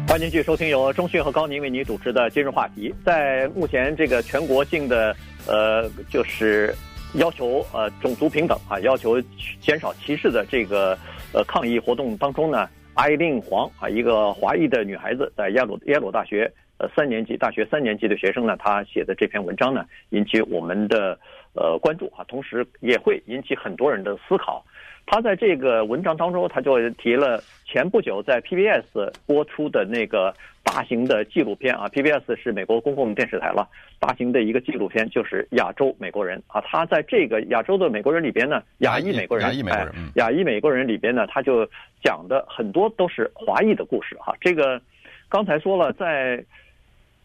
[0.06, 2.93] 欢迎继续收听由中讯和高宁为您主持的今日话题。
[3.06, 5.15] 在目前这个全国性的
[5.47, 6.75] 呃，就是
[7.13, 9.19] 要求呃种族平等啊，要求
[9.62, 10.97] 减少歧视的这个
[11.32, 16.51] 呃抗议活动当中呢，艾令黄啊，一个华裔的女孩子，在耶鲁耶鲁大学。
[16.80, 21.15] 呃，三年级大学三年级的学生呢，她写的这篇文章呢，引起我们的
[21.54, 24.65] 呃关注啊，同时也会引起很多人的思考。
[25.12, 33.67] 他在这个文章当中，他就提了前不久在 PBS 播出的那个大型的纪录片啊，PBS 是美国公共电视台了，
[34.00, 36.62] 大型的一个纪录片就是亚洲美国人啊。
[36.62, 41.69] 他在这个亚洲的美国人里边呢，亚裔美国人，亚裔美国人，亚裔美国人里边呢，他就
[42.02, 44.34] 讲的很多都是华裔的故事哈。
[44.39, 44.82] 这个
[45.28, 46.41] 刚才说了，在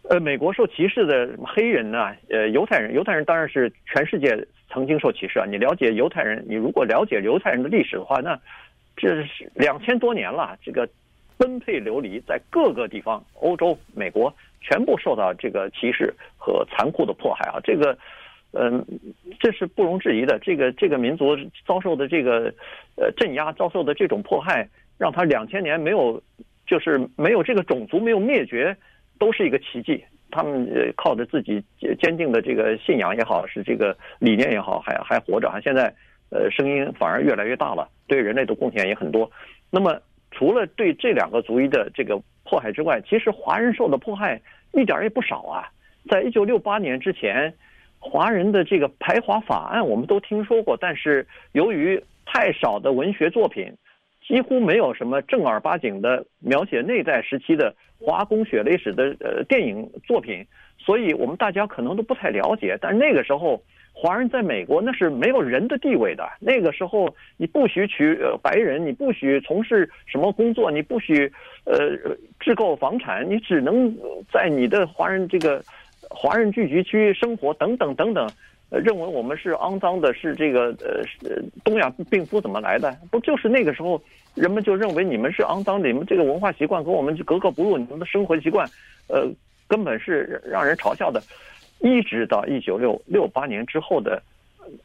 [0.08, 4.38] 呃，美国受歧视的黑人呢，呃，犹太人，犹太人当然是全世界
[4.68, 5.46] 曾经受歧视啊。
[5.46, 8.38] 你了解犹太人，你如果了解犹太人的历史的话，那
[8.96, 10.88] 这是两千多年了，这个
[11.36, 17.58] 奔沛流离，在各个地方，欧洲、美国全部受到这个歧视和残酷的迫害啊。
[17.64, 17.98] 这个，
[18.52, 18.84] 嗯、
[19.40, 20.38] 这是不容置疑的。
[20.38, 22.54] 这个这个民族遭受的这个
[22.94, 26.22] 呃镇压，遭受的这种迫害，让他两千年没有，
[26.64, 28.76] 就是没有这个种族没有灭绝。
[29.18, 31.62] 都是一个奇迹，他们呃靠着自己
[32.00, 35.60] 坚定的这个信仰也好，是这个理念也好，还还活着啊。
[35.60, 35.92] 现在
[36.30, 39.30] 呃声音反而越来越大了，对人类的贡献也很多。
[39.70, 40.00] 那么
[40.30, 44.40] 除了对这两个族裔的这个迫害之外，其实华人受的迫害
[44.72, 45.68] 一点也不少啊。
[46.10, 47.52] 在一九六八年之前，
[47.98, 53.72] 华人的这个排华法案我们都听说过，但是由于太少的文学作品。
[54.26, 60.44] 几乎没有什么正儿八经的描写内战时期的华工血泪史的呃电影作品，
[60.78, 62.76] 所以我们大家可能都不太了解。
[62.80, 63.62] 但是那个时候，
[63.92, 66.28] 华人在美国那是没有人的地位的。
[66.40, 71.32] 那个时候，你不许娶白人，你不许从事什么工作，你不许
[71.64, 71.96] 呃
[72.40, 73.94] 置购房产，你只能
[74.32, 75.62] 在你的华人这个
[76.10, 78.28] 华人聚集区生活，等等等等。
[78.68, 82.90] 呃，认为我们是肮脏的，是这个呃，东亚病夫怎么来的？
[83.12, 84.02] 不就是那个时候，
[84.34, 88.68] 人们就认为你们是肮脏的，你们这个文化习惯跟我们就格格不入，你们的生活习惯，
[89.06, 89.28] 呃，
[89.68, 91.22] 根本是让人嘲笑的。
[91.78, 94.20] 一直到一九六六八年之后的，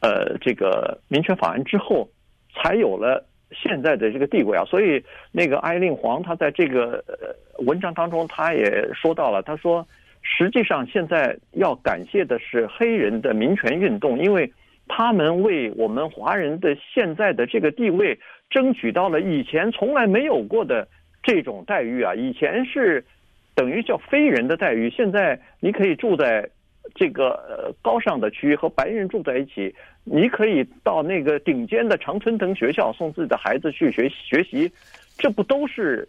[0.00, 2.08] 呃，这个民权法案之后，
[2.54, 4.64] 才有了现在的这个地位啊。
[4.64, 7.02] 所以那个艾令黄他在这个
[7.66, 9.84] 文章当中，他也说到了，他说。
[10.22, 14.50] 实际上，现在要感谢的是黑人的民权运动，因为
[14.86, 20.86] 他们为我们华人的现在的这个地位争取到了以前从来没有过的
[21.22, 22.14] 这种待遇啊！
[22.14, 23.04] 以前是
[23.54, 26.48] 等于叫非人的待遇，现在你可以住在
[26.94, 34.70] 这个呃高尚的区域和白人住在一起，你可以到那个顶尖的常春藤学校送自己的孩子去学学习，
[35.18, 36.08] 这不都是？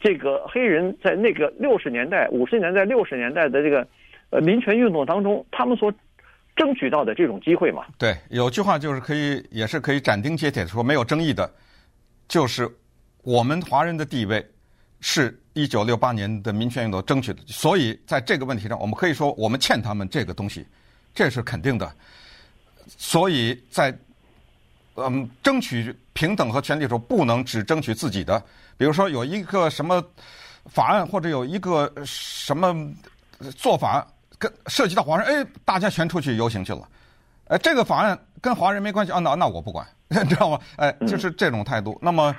[0.00, 3.86] 这个黑人在那个六十年代、五十年代、六十年代的这个
[4.30, 5.92] 呃民权运动当中，他们所
[6.54, 7.84] 争取到的这种机会嘛。
[7.98, 11.50] 对，有句话就是可以，也是可以斩钉截铁的说，没有争议的，
[12.28, 12.68] 就是
[13.22, 14.44] 我们华人的地位
[15.00, 20.64] 是一九六八年的民权运动争取的，所以在这个问题上，我们可以说我们欠他们这个东西，
[21.12, 21.90] 这是肯定的。
[22.86, 23.92] 所以在
[24.94, 28.40] 嗯争取平等和权利的时候，不能只争取自己的。
[28.78, 30.02] 比如说有一个什么
[30.66, 32.74] 法案，或者有一个什么
[33.56, 34.06] 做法
[34.38, 36.88] 跟涉及到华人，哎，大家全出去游行去了。
[37.48, 40.60] 哎，这个法案跟华人没关系啊，那那我不管， 你知道吗？
[40.76, 41.98] 哎，就是这种态度。
[42.00, 42.34] 那么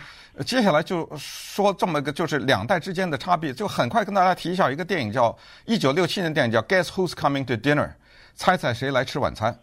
[0.45, 7.87] 接下来就说这么一个，就是两代之间的差别，就很快跟大家提一下一个电影，叫一九六七年电影叫《Guess Who's Coming to Dinner》，
[8.35, 9.59] 猜猜谁来吃晚餐？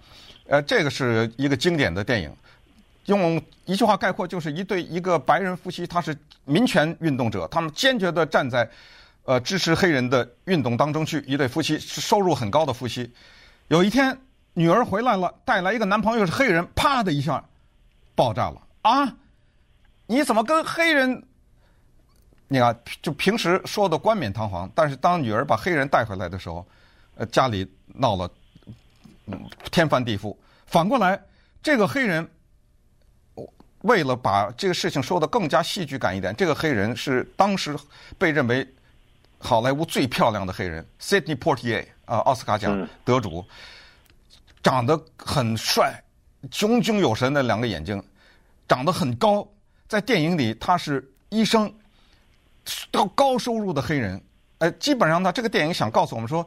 [0.48, 2.36] 呃，这个是一个经典的电影。
[3.06, 8.68] 用一句话概括，就是一对一个白人夫妻，他是民权运动者，他们坚决地站在，
[9.24, 11.20] 呃，支持黑人的运动当中去。
[11.20, 13.12] 一对夫妻收入很高的夫妻，
[13.68, 14.18] 有一天
[14.54, 17.44] 女儿回来了，带来一个男朋友是黑人，啪的一下
[18.14, 19.16] 爆炸了啊！
[20.06, 21.22] 你怎么跟黑人？
[22.48, 26.66] 你看，就平时说的冠冕堂皇，但是当女儿把黑人带回来的时候，
[27.14, 28.28] 呃，家里闹了，
[29.26, 29.40] 嗯，
[29.70, 30.36] 天翻地覆。
[30.66, 31.20] 反过来，
[31.62, 32.28] 这个黑人。
[33.86, 37.76] 为了把这个事情说得更加戏剧感一点，这个黑人是当时
[38.18, 38.66] 被认为
[39.38, 43.44] 好莱坞最漂亮的黑人，Sidney Poitier 啊，奥斯卡奖得主，
[44.62, 46.02] 长得很帅，
[46.50, 48.02] 炯炯有神的两个眼睛，
[48.68, 49.46] 长得很高，
[49.88, 51.72] 在电影里他是医生，
[52.90, 54.20] 高高收入的黑人，
[54.58, 56.46] 呃，基本上呢，这个电影想告诉我们说。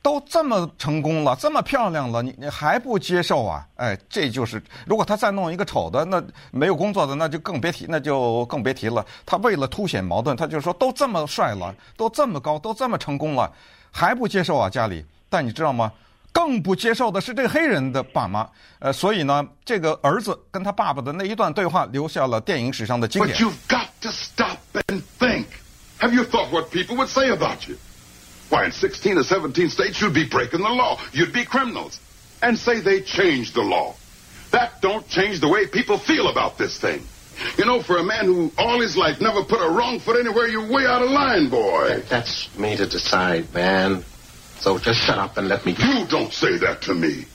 [0.00, 3.66] 都这么成功了，这么漂亮了，你你还不接受啊？
[3.76, 9.04] 哎，这就是如果他再弄一个丑的，那没有工作的，那就更别提，那就更别提了。
[9.26, 13.52] 他为了凸显矛盾，他就说都这么帅了，都这么高，都这么成功了，
[13.90, 14.70] 还不接受啊？
[14.70, 15.92] 家里，但你知道吗？
[16.32, 18.48] 更不接受的是这个黑人的爸妈。
[18.78, 23.36] 呃，所以呢，这个儿子跟他爸爸的那一段对话，留下了电影史上的经典。
[26.00, 27.74] Have you thought what people would say about you?
[28.48, 31.00] Why, in 16 or 17 states, you'd be breaking the law.
[31.12, 32.00] You'd be criminals.
[32.42, 33.94] And say they changed the law.
[34.52, 37.02] That don't change the way people feel about this thing.
[37.56, 40.48] You know, for a man who all his life never put a wrong foot anywhere,
[40.48, 42.02] you're way out of line, boy.
[42.08, 44.04] That's me to decide, man.
[44.60, 45.72] So just shut up and let me...
[45.78, 47.26] You don't say that to me.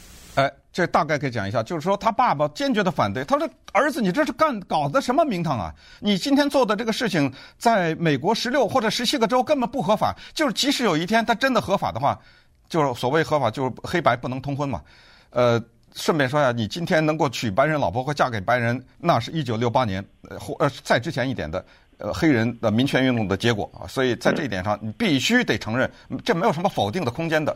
[0.74, 5.72] 这大概可以讲一下，就是说他爸爸坚决的反对，他说：“儿子，你这是干搞的什么名堂啊？
[6.00, 10.16] 你今天做的这个事情，在美国十六或者十七个州根本不合法。
[10.34, 12.20] 就是即使有一天他真的合法的话，
[12.68, 14.82] 就是所谓合法，就是黑白不能通婚嘛。
[15.30, 20.04] 呃，顺便说一下，你今天能够娶白人老婆或嫁给白人，那是一九六八年
[20.40, 21.64] 或呃再之前一点的
[22.00, 23.86] 呃黑人的民权运动的结果啊。
[23.86, 25.88] 所以在这一点上，你必须得承认，
[26.26, 27.56] 这没有什么否定的空间的。”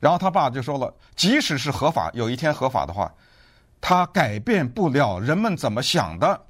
[0.00, 3.12] 然后他爸就说了，即使是合法，有一天合法的话，
[3.80, 6.40] 他改变不了人们怎么想的。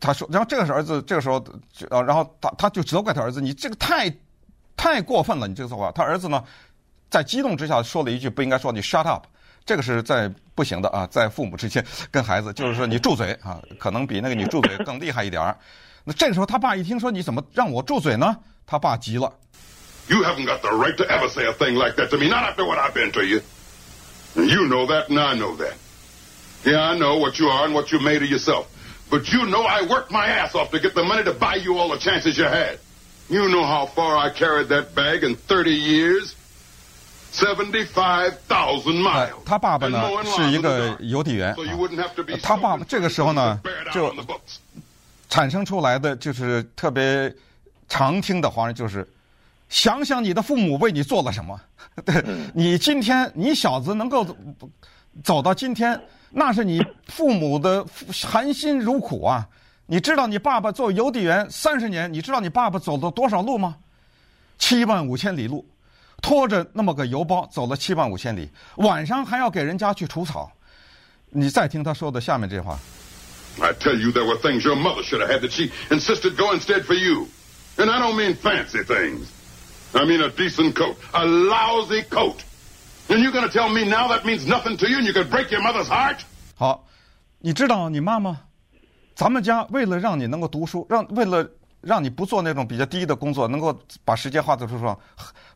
[0.00, 1.44] 他说，然后这个时候儿子这个时候，
[1.90, 4.12] 呃，然后他他就责怪他儿子，你这个太
[4.76, 5.90] 太过分了，你这个做法。
[5.92, 6.42] 他儿子呢，
[7.10, 9.24] 在激动之下说了一句不应该说，你 shut up，
[9.64, 15.56] 这个是在不行的啊，在父母之间跟孩子就是说你住嘴啊，可能比那个你住嘴更厉害一点儿。
[16.04, 18.36] 那这个时候他爸一听说你怎么让我住嘴呢？
[18.66, 19.32] 他爸急了。
[20.09, 22.65] You haven't got the right to ever say a thing like that to me, not after
[22.65, 23.41] what I've been to you.
[24.35, 25.75] And you know that, and I know that.
[26.65, 28.67] Yeah, I know what you are and what you made of yourself.
[29.09, 31.77] But you know I worked my ass off to get the money to buy you
[31.77, 32.79] all the chances you had.
[33.29, 36.35] You know how far I carried that bag in 30 years?
[37.31, 39.43] 75,000 miles.
[39.45, 41.55] 他爸爸呢是一个邮递员，
[42.41, 43.59] 他爸爸这个时候呢
[43.91, 44.13] 就
[45.29, 47.33] 产生出来的就是特别
[47.87, 49.07] 常听的话呢就是。
[49.68, 51.60] 想想你的父母为你做了什么？
[52.04, 54.26] 对，你今天你小子能够
[55.22, 56.00] 走到今天，
[56.30, 57.84] 那是你父母的
[58.26, 59.46] 含辛茹苦啊！
[59.86, 63.76] 你知道你爸爸做邮递员三十年，你知道你爸爸走了多少路吗？
[64.58, 65.66] 七万五千里路，
[66.20, 70.50] 拖着那么个邮包走了七万五千里，晚上还要给人家去除草。
[71.30, 72.78] 你再听他说的下面这话。
[73.60, 76.84] I tell you there were things your mother should have had that she insisted go instead
[76.84, 77.26] for you,
[77.76, 79.26] and I don't mean fancy things.
[79.94, 82.44] I mean a decent coat, a lousy coat.
[83.08, 85.28] And you're going to tell me now that means nothing to you and you can
[85.30, 86.18] break your mother's heart?
[86.54, 86.84] 好，
[87.38, 88.38] 你知道你妈妈，
[89.14, 91.48] 咱们家为了让你能够读书，让为了
[91.80, 93.74] 让你不做那种比较低的工作，能够
[94.04, 94.98] 把时间花在书上，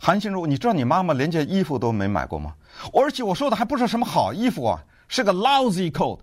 [0.01, 0.47] 含辛茹苦。
[0.47, 2.55] 你知道你妈妈连件衣服都没买过吗？
[2.95, 6.19] 而且我说的还不是什么好衣服啊，是个 lousy coat，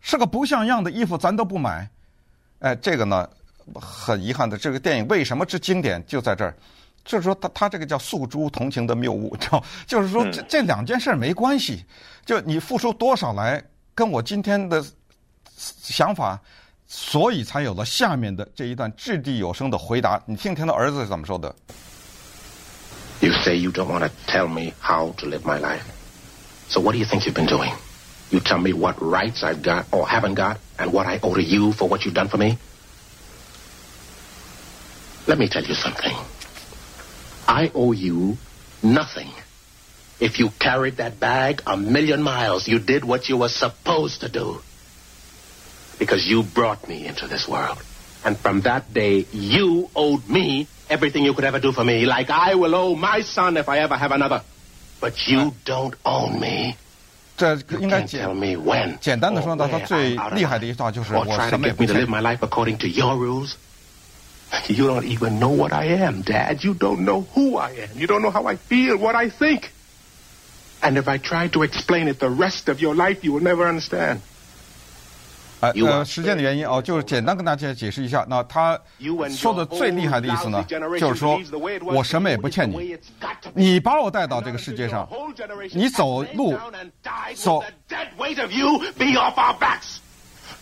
[0.00, 1.90] 是个不像样的衣服，咱都不买。
[2.60, 3.28] 哎，这个呢，
[3.74, 6.54] 很遗憾的，这个电影为什么之经典就在这儿。
[7.10, 9.60] 就是说，他他这个叫诉诸同情的谬误，知道？
[9.84, 11.84] 就是说，这这两件事没关系。
[12.24, 13.60] 就你付出多少来，
[13.96, 14.84] 跟我今天的
[15.56, 16.38] 想法，
[16.86, 20.22] 所以才有了下面的这一段掷地有声的回答。
[20.24, 21.52] 你听听他儿子是怎么说的
[23.18, 25.82] ？You say you don't want to tell me how to live my life.
[26.68, 27.72] So what do you think you've been doing?
[28.30, 31.42] You tell me what rights I've got or haven't got, and what I owe to
[31.42, 32.56] you for what you've done for me.
[35.26, 36.14] Let me tell you something.
[37.49, 38.37] I owe you
[38.81, 39.31] nothing.
[40.19, 44.29] If you carried that bag a million miles, you did what you were supposed to
[44.29, 44.61] do.
[45.99, 47.77] Because you brought me into this world.
[48.23, 52.29] And from that day, you owed me everything you could ever do for me, like
[52.29, 54.41] I will owe my son if I ever have another.
[54.99, 56.75] But you don't own me.
[57.37, 58.25] 这应该简
[59.01, 62.07] 简单的说呢，他最厉害的一句话就是我什么也不欠。
[64.67, 66.63] You don't even know what I am, Dad.
[66.63, 67.99] You don't know who I am.
[67.99, 69.71] You don't know how I feel, what I think.
[70.81, 73.67] And if I try to explain it the rest of your life, you will never
[73.67, 74.19] understand.
[75.61, 78.25] 呃，呃，时间的原因哦，就是简单跟大家解释一下。
[78.29, 78.79] 那他
[79.29, 80.63] 说的最厉害的意思呢，
[80.99, 81.39] 就是说
[81.85, 82.97] 我什么也不欠你，
[83.53, 85.07] 你把我带到这个世界上，
[85.71, 86.57] 你走路
[87.35, 87.63] 走。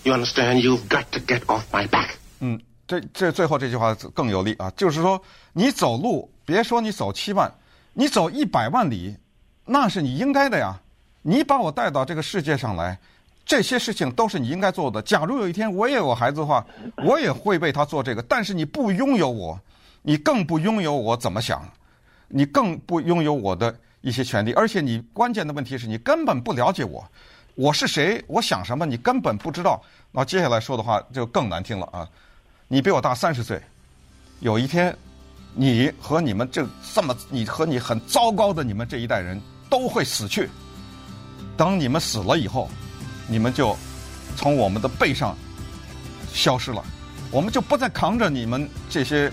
[0.03, 0.61] You understand?
[0.61, 2.17] You've got to get off my back.
[2.39, 2.59] 嗯。
[2.88, 4.72] 这这最后这句话更有力啊！
[4.74, 5.22] 就是说，
[5.52, 7.52] 你走路，别说你走七万，
[7.92, 9.14] 你走一百万里，
[9.66, 10.80] 那是你应该的呀。
[11.20, 12.98] 你把我带到这个世界上来，
[13.44, 15.02] 这些事情都是你应该做的。
[15.02, 16.64] 假如有一天我也有孩子的话，
[17.04, 18.22] 我也会为他做这个。
[18.22, 19.60] 但是你不拥有我，
[20.00, 21.62] 你更不拥有我怎么想，
[22.28, 24.54] 你更不拥有我的一些权利。
[24.54, 27.06] 而且你关键的问题是你根本不了解我，
[27.54, 29.82] 我是谁，我想什么，你根本不知道。
[30.10, 32.08] 那接下来说的话就更难听了啊！
[32.70, 33.58] 你比我大三十岁，
[34.40, 34.94] 有一天，
[35.54, 40.50] 你和你们这这么，你和你很糟糕的你们这一代人都会死去。
[41.56, 42.68] 等你们死了以后，
[43.26, 43.74] 你们就
[44.36, 45.34] 从我们的背上
[46.30, 46.84] 消失了，
[47.30, 49.32] 我们就不再扛着你们这些，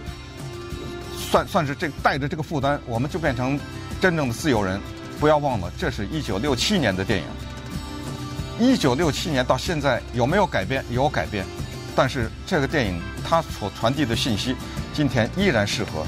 [1.29, 3.59] 算算是这带着这个负担，我们就变成
[3.99, 4.79] 真正的自由人。
[5.19, 7.25] 不要忘了，这是一九六七年的电影。
[8.59, 10.86] 一九六七年到现在有没有改变？
[10.89, 11.45] 有改变。
[11.95, 14.55] 但是这个电影它所传递的信息，
[14.93, 16.05] 今天依然适合。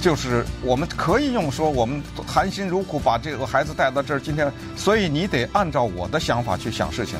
[0.00, 7.18] 就是我们可以用说我们含辛茹苦把这个孩子带到这儿，今天，所以你得按照我的想法去想事情。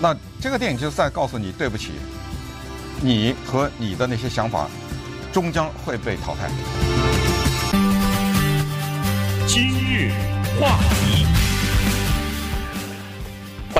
[0.00, 1.92] 那这个电影就在告诉你，对不起，
[3.00, 4.68] 你和你的那些想法
[5.32, 6.48] 终将会被淘汰。
[9.46, 10.12] 今日
[10.60, 11.49] 话题。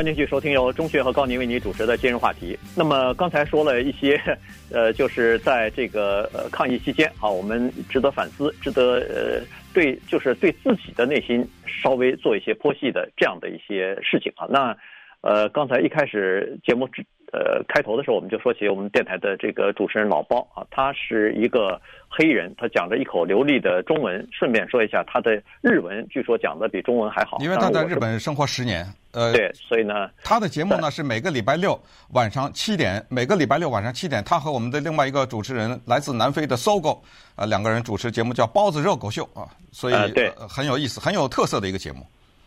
[0.00, 2.58] 欢迎继续收听由钟学和高宁为你主持的今日话题。
[2.74, 4.18] 那么刚才说了一些，
[4.72, 9.42] 呃，就是在这个呃抗疫期间，啊，我们值得反思，值得呃
[9.74, 14.46] 对，就是对自己的内心稍微做一些剖析的这样的一些事情啊。
[14.48, 14.74] 那
[15.20, 24.26] 呃，刚才一开始节目之呃开头的时候，我们就说起我们电台的这个主持人老包啊，他是一个黑人，他讲着一口流利的中文。
[24.32, 28.86] 顺便说一下，他的日文据说讲的比中文还好，因为他在日本生活十年。
[29.12, 31.76] 呃，对，所以呢，他的节目呢是每个礼拜六
[32.12, 37.00] 晚上七点，每个礼拜六晚上七点，他和我们的另外一个主持人来自南非的 Sogo，
[37.34, 42.06] 呃，两个人主持节目叫《包子热狗秀》啊，所以、呃、对、呃，很有意思，很有特色的一个节目。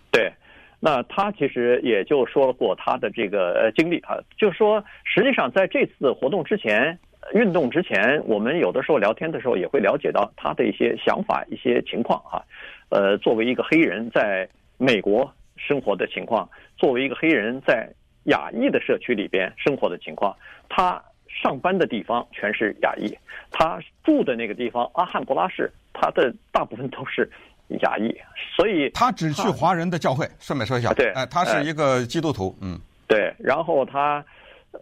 [0.09, 0.31] 对，
[0.83, 6.99] 那他其实也就说过他的这个呃经历啊，就是说，实际上在这次活动之前，
[7.33, 12.43] 运动之前，我们有的时候聊天的时候也会了解到他的一些想法、一些情况啊。
[12.89, 15.33] 呃，作为一个黑人，在美国。
[15.55, 17.87] 生活的情况，作为一个黑人在
[18.23, 20.35] 亚裔的社区里边生活的情况，
[20.67, 23.15] 他上班的地方全是亚裔，
[23.51, 27.29] 他住的那个地方阿汉布拉市，他的大部分都是
[27.81, 28.13] 亚裔，
[28.55, 30.27] 所以他只去华人的教会。
[30.39, 33.33] 顺便说一下，对，哎，他是一个基督徒，嗯，对。
[33.37, 34.23] 然后他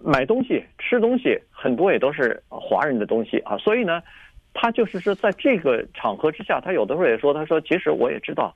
[0.03, 4.01] 买东西、吃东西，很多也都是华人的东西啊，所以呢，
[4.53, 8.53] 他就是说在这个场合之下，他有的时候也说，他说其实我也知道。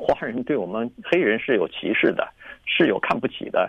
[0.00, 2.24] 华人对我们黑人是有歧视的，
[2.64, 3.68] 是有看不起的。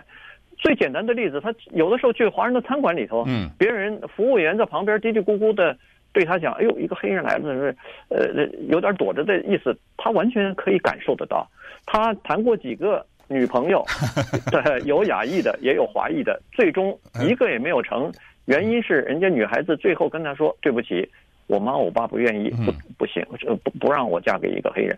[0.56, 5.76] 最简单的例子，他有的时候去华人的餐馆里头，嗯，别人服务员在旁边嘀嘀咕咕的
[6.12, 7.76] 对他讲：“哎呦，一个黑人来了，是
[8.08, 11.46] 呃，有点躲着的意思。”他完全可以感受得到。
[11.86, 13.84] 他谈过几个女朋友，
[14.50, 18.12] 对，有亚裔的，也有华裔的，最终一个也没有成。
[18.46, 21.08] 原因是人家女孩子最后跟他说：“对不起。”
[21.46, 23.26] 我妈我爸不愿意，不不行，
[23.64, 24.96] 不不让我嫁给一个黑人。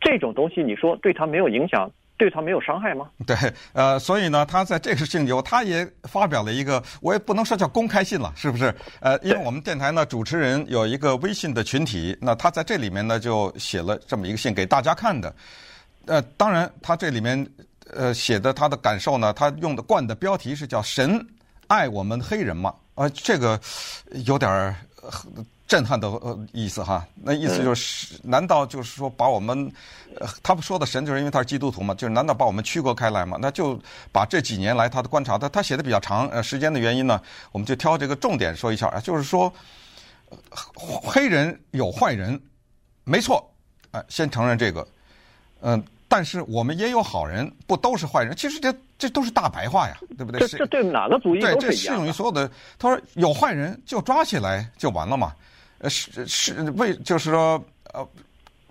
[0.00, 3.08] 这种东西，你说对他没有影响，对他没有伤害吗？
[3.26, 3.36] 对，
[3.72, 8.72] 呃，所以呢，他在这个事情有，他也发表了一个，我也不能说叫公开信了，是不是？
[9.00, 15.34] 呃，因为我们电台呢，主持人有一个微信的群体，那他在这里面呢，就写了这么一个信给大家看的。
[16.06, 17.44] 呃，当然，他这里面
[17.90, 21.26] 呃写的他的感受呢，他用的冠的标题是叫“神
[21.66, 22.72] 爱我们黑人吗”？
[22.94, 23.60] 呃，这个
[24.26, 24.76] 有点儿。
[25.72, 29.72] 震撼的呃意思哈，那意思就是，难道就是说把我们，
[30.20, 31.94] 呃，他们说的神就是因为他是基督徒嘛？
[31.94, 33.38] 就是难道把我们区隔开来嘛？
[33.40, 33.80] 那就
[34.12, 37.18] 把这几年来他的观察，他他写的比较长，呃，时间的原因呢，
[37.52, 39.50] 我们就挑这个重点说一下啊，就是说，
[40.78, 42.38] 黑人有坏人，
[43.04, 43.50] 没错，
[43.92, 44.86] 啊，先承认这个，
[45.62, 48.36] 嗯，但是我们也有好人，不都是坏人？
[48.36, 50.46] 其实这这都是大白话呀，对不对？
[50.46, 51.60] 这这对哪个主义都是一样。
[51.60, 52.50] 对，这适用于所有的。
[52.78, 55.32] 他说有坏人就抓起来就完了嘛。
[55.82, 57.62] 呃，是是为就是说，
[57.92, 58.08] 呃，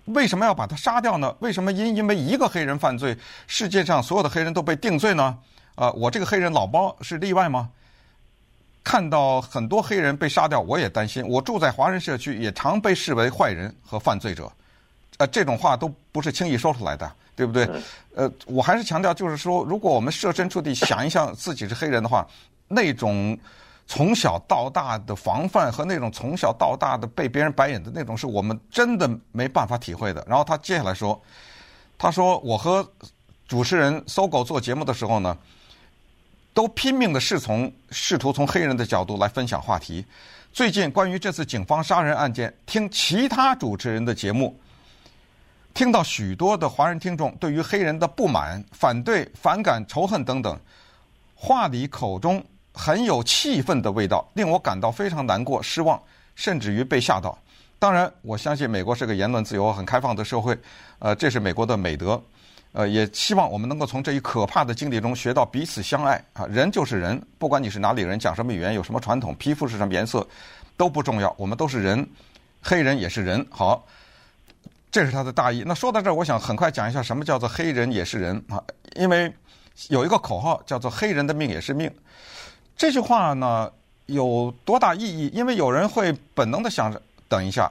[0.06, 1.36] 为什么要把他杀掉呢？
[1.40, 3.14] 为什么因因为一个黑人犯罪，
[3.46, 5.24] 世界上所有的黑人都被定罪呢？
[5.74, 7.68] 啊、呃，我这个黑人老包是例外吗？
[8.82, 11.22] 看到很多黑人被杀掉，我也担心。
[11.28, 14.50] 我住在华人社区，也常被视为坏人和犯罪者。
[15.18, 17.68] 呃，这种话都不是轻易说出来的，对不对？
[18.14, 22.26] 呃，我还是强调，就是说，如果我们设身处地想一想自己是黑人的话，
[22.68, 23.38] 那种。
[23.94, 30.24] 从小到大的防范和那种从小到大的被别人白眼的那种，是我们真的没办法体会的。
[30.26, 31.22] 然后他接下来说
[31.98, 32.90] ：“他说我和
[33.46, 35.36] 主持人搜狗做节目的时候呢，
[36.54, 40.02] 都拼命的试从试图从黑人的角度来分享话题。
[40.54, 44.58] 最近关于这次警方杀人案件，听其他主持人的节目，
[45.74, 50.58] 听到许多的华人听众对于黑人的不满、反对、反感、仇恨等等，
[51.34, 56.00] 话里口中。”很有气氛的味道，令我感到非常难过、失望，
[56.34, 57.36] 甚至于被吓到。
[57.78, 60.56] 当然，我相信美国是个言论自由、很开放的社会，
[60.98, 62.22] 呃，这是美国的美德。
[62.74, 66.46] 呃，也希望我们能够从这一可怕的经历中学到彼此相爱啊！
[66.46, 70.26] 人就是人，不管你是哪里人、讲什么语言、有什么传统、皮肤是什么颜色，
[70.74, 71.34] 都不重要。
[71.36, 72.08] 我们都是人，
[72.62, 73.46] 黑人也是人。
[73.50, 73.84] 好，
[74.90, 75.62] 这是他的大意。
[75.66, 78.62] 那说到这儿，我想很快讲一下什么叫做黑人也是人啊？
[78.96, 79.30] 因为
[79.88, 81.92] 有一个口号叫做“黑人的命也是命”。
[82.76, 83.70] 这句话呢，
[84.06, 85.30] 有多大意义？
[85.32, 87.70] 因为有人会本能的想着，等一下，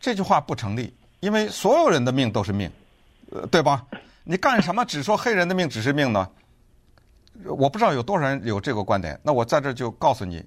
[0.00, 2.70] 这句话不成立，因为所有人的命都是命，
[3.32, 3.84] 呃，对吧？
[4.24, 6.28] 你干什么只说黑人的命只是命呢？
[7.44, 9.18] 我不知道有多少人有这个观点。
[9.22, 10.44] 那我在这就告诉你，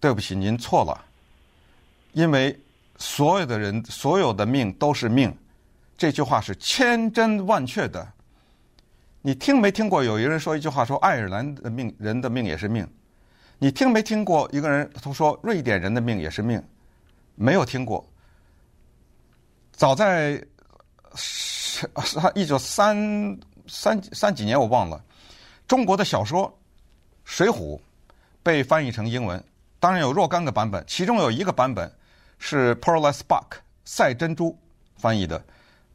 [0.00, 1.04] 对不起，您错了，
[2.12, 2.58] 因为
[2.96, 5.36] 所有的人所有的命都是命，
[5.98, 8.06] 这句话是千真万确的。
[9.24, 12.86] 你听没听过有一个人说一句话说爱尔兰的命人的命也是命？
[13.58, 16.60] 你听没听过一个人他说瑞典人的命也是命？
[17.36, 18.04] 没有听过。
[19.70, 20.44] 早在
[21.14, 21.88] 是
[22.34, 25.02] 一九三三三几年我忘了，
[25.68, 26.48] 中国的小说
[27.24, 27.76] 《水浒》
[28.42, 29.42] 被翻译成英文，
[29.78, 31.90] 当然有若干个版本，其中有一个版本
[32.38, 33.24] 是 Pearl S.
[33.28, 34.58] Buck 赛珍珠
[34.96, 35.42] 翻译的，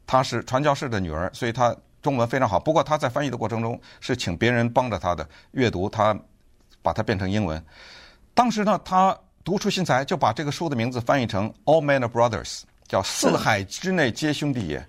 [0.06, 1.76] 她是传教士的女儿，所以她
[2.08, 2.58] 中文非常好。
[2.58, 6.18] 不过他在翻译的过程中是请别人帮着他的阅读，他
[6.80, 7.62] 把它变成英文。
[8.32, 12.62] 当时呢，他独出心裁，就把这个书的名字翻译成 All Men are Brothers。
[12.86, 14.82] 叫四海之内皆兄弟也，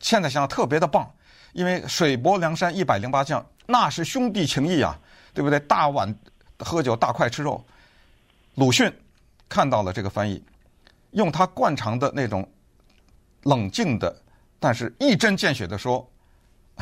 [0.00, 1.08] 现在想想特别的棒，
[1.52, 4.98] 因为水泊梁山一百零八将，那是兄弟情谊啊，
[5.32, 5.60] 对不对？
[5.60, 6.12] 大碗
[6.58, 7.64] 喝酒，大块吃肉。
[8.56, 8.92] 鲁迅
[9.48, 10.42] 看到了这个翻译，
[11.12, 12.44] 用他惯常的那种
[13.44, 14.12] 冷静的，
[14.58, 16.04] 但是一针见血的说，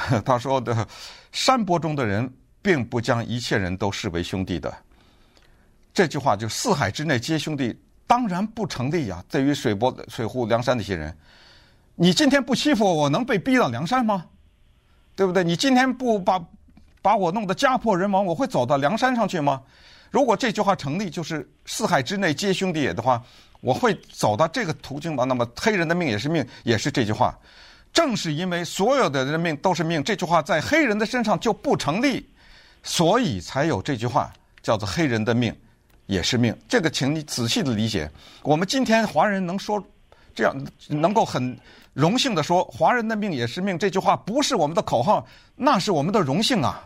[0.24, 0.86] 他说的
[1.32, 2.32] 山泊中的人
[2.62, 4.72] 并不将一切人都视为兄弟的，
[5.92, 7.78] 这句话就四海之内皆兄弟。
[8.06, 9.24] 当然不成立呀、啊！
[9.30, 11.16] 对于水泊、水浒、梁山那些人，
[11.94, 14.26] 你今天不欺负我，我能被逼到梁山吗？
[15.14, 15.44] 对不对？
[15.44, 16.44] 你今天不把
[17.00, 19.62] 把我弄得家破人亡，我会走到梁山上去吗？
[20.10, 23.22] 如果这句话成立，就是四海之内皆兄弟也的话，
[23.60, 25.22] 我会走到这个途径吗？
[25.22, 27.38] 那么黑人的命也是命，也是这句话。
[27.92, 32.28] 正是因为所有的人命都是命，这句话在黑人的身上就不成立，
[32.82, 34.32] 所以才有这句话
[34.62, 35.54] 叫做黑人的命。
[36.06, 38.10] 也是命，这个请你仔细的理解。
[38.42, 39.80] 我们今天华人能说
[40.34, 40.52] 这样，
[40.88, 41.56] 能够很
[41.92, 45.24] 荣幸的说“华人的命也是命”这句话，不是我们的口号，
[45.54, 46.84] 那是我们的荣幸啊，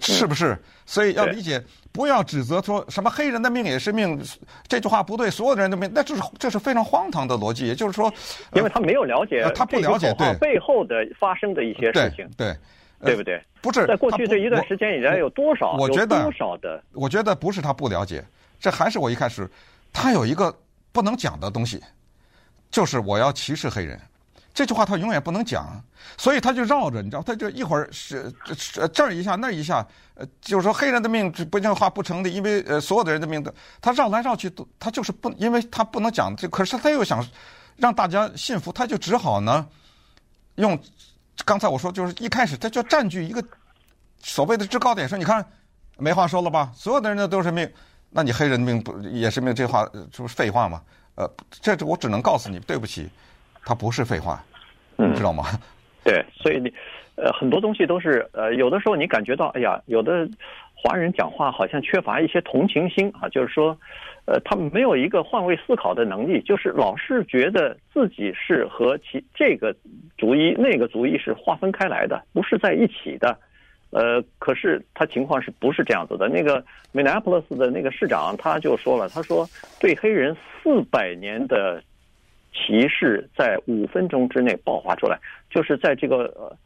[0.00, 0.56] 是不是？
[0.84, 1.62] 所以要理解，
[1.92, 4.20] 不要指责说什么“黑人的命也是命”
[4.68, 7.66] 这句话不对，所有的人的命，那这是这是非常荒唐的逻辑。
[7.66, 8.12] 也就是说，
[8.54, 12.54] 因为他没有了解，他不了解对背后的发生的一些事情，对。
[12.98, 13.38] 对对不对？
[13.60, 15.72] 不是，在过去这一段时间以来，有多少？
[15.72, 16.82] 我觉得多少的？
[16.94, 18.24] 我觉得不是他不了解。
[18.58, 19.46] 这还是我一开始，
[19.92, 20.52] 他有一个
[20.92, 21.78] 不能讲的东西，
[22.70, 24.00] 就是我要歧视黑人，
[24.56, 25.78] 这句话他永远不能讲，
[26.16, 28.32] 所以他就绕着，你知道，他就一会儿是
[28.90, 33.52] 这儿一下那一下，呃，就是说黑人的命不这话不成立，因为呃所有的人的命都，
[33.82, 37.22] 他绕来绕去都，他就是不，因为他不能讲，这可是他又想
[37.76, 39.68] 让大家信服，他就只好呢
[40.54, 40.78] 用
[41.44, 43.44] 刚才我说就是一开始他就占据一个
[44.22, 45.46] 所谓的制高点，说你看
[45.98, 47.70] 没话说了吧，所有的人的都是命。
[48.08, 49.54] 那你黑人的命不也是命？
[49.54, 50.80] 这话这不是废话吗？
[51.16, 51.30] 呃，
[51.60, 53.10] 这我只能告诉你，对不起，
[53.66, 54.42] 它不是废话，
[54.96, 55.44] 你知道吗？
[55.52, 55.58] 嗯、
[56.04, 56.72] 对，所以你
[57.16, 60.28] 呃很多东西都是呃有的时候你感觉到，哎呀，有的
[60.72, 63.76] 华人讲话好像缺乏一些同情心啊，就是说，
[64.26, 69.74] 呃，他们没有一个换位思考的能力，就是老是觉得自己是和其这个
[70.16, 73.36] 族裔那个族裔是划分开来的，不是在一起的。
[73.90, 76.28] 呃，可是他情况是不是这样子的？
[76.28, 76.62] 那个
[76.92, 79.48] Minneapolis 的那个市长他就说了，他说
[79.80, 81.82] 对黑人四百年的
[82.56, 85.18] 歧视在五分钟之内爆发出来，
[85.50, 86.56] 就是在这个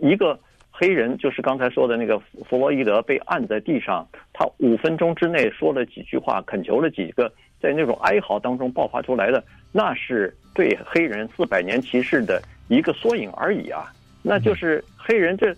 [0.00, 0.38] 一个
[0.70, 2.18] 黑人，就是刚才说的那个
[2.48, 7.30] 弗洛伊德被按在地上，他五分钟之内说了几句话，恳求了几个，
[7.60, 13.92] 在那种哀嚎当中爆发出来的，那是对黑人四百年歧视的一个缩影而已啊，
[14.22, 15.54] 那就是黑人这。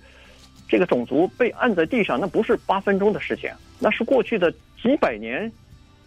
[0.69, 5.49] 这个种族被按在地上，那不是八分钟的事情，那是过去的几百年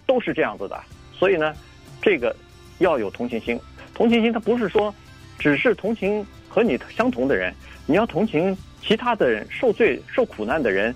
[0.05, 0.77] 都是这样子的。
[1.13, 1.53] 所以呢，
[2.01, 2.35] 这个
[2.79, 3.59] 要有同情心。
[3.93, 4.93] 同情心，它不是说
[5.37, 7.53] 只是同情和你相同的人，
[7.85, 10.93] 你要同情其他的人，受罪受苦难的人，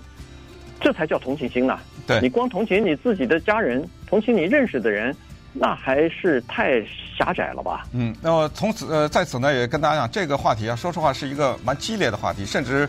[0.80, 1.78] 这才叫同情心呢。
[2.06, 5.16] 对，你光同情你自己的家人，同情你认识的人，
[5.52, 6.82] 那还是太
[7.16, 7.86] 狭窄了吧？
[7.92, 12.88] 嗯，那么从此呃，在此呢，也跟大家讲，这个话题啊，说实话是一个蛮激烈的话题，甚至。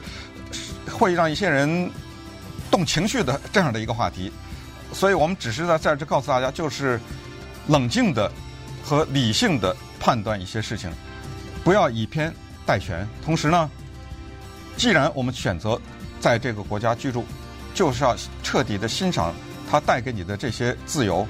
[0.89, 1.89] 会让一些人
[2.71, 4.31] 动情绪的这样的一个话题，
[4.93, 6.97] 所以我们只是在在这告诉大家，就是
[7.67, 8.31] 冷静的
[8.85, 10.91] 和理性的判断一些事情，
[11.63, 12.31] 不要以偏
[12.65, 13.05] 概全。
[13.23, 13.69] 同时呢，
[14.77, 15.81] 既然我们选择
[16.19, 17.25] 在这个国家居住，
[17.73, 19.33] 就是要彻底的欣赏
[19.69, 21.27] 它带给你的这些自由。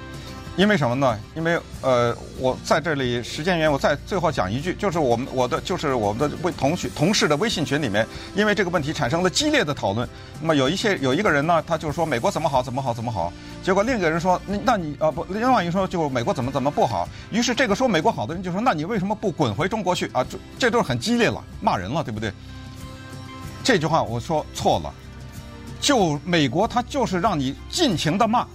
[0.58, 1.20] 因为什么呢？
[1.36, 10.08] 因为呃，我在这里时间原因，我再最后讲一句，就是我们我的就是我们的微同学同事的微信群里面，因为这个问题产生了激烈的讨论。
[10.40, 17.06] 那么有一些有一个人呢，他就说美国怎么好怎么好怎么好，结果另一个人说，那你啊不，另外一个说就美国怎么怎么不好。
[17.32, 20.26] 于是这个说美国好的人就说，那你为什么不滚回中国去啊？
[20.30, 22.32] 这这都是很激烈了，骂人了，对不对？
[23.62, 24.94] 这句话我说错了，
[25.82, 28.48] 就美国他就是让你尽情的骂。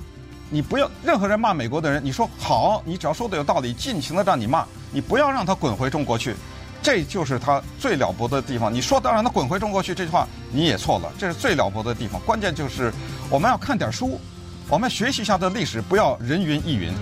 [0.53, 6.35] 你不要任何人骂美国的人，你说好，你只要说的有道理，尽情的让你骂，你不要让他滚回中国去，
[6.83, 8.73] 这就是他最了不得的地方。
[8.73, 12.21] 你说的让他滚回中国去这句话你也错了，这是最了不得的地方。
[12.23, 12.93] 关键就是
[13.31, 14.21] 我们要看点书，
[14.69, 16.93] 我们学习一下的历史，不要人云亦云。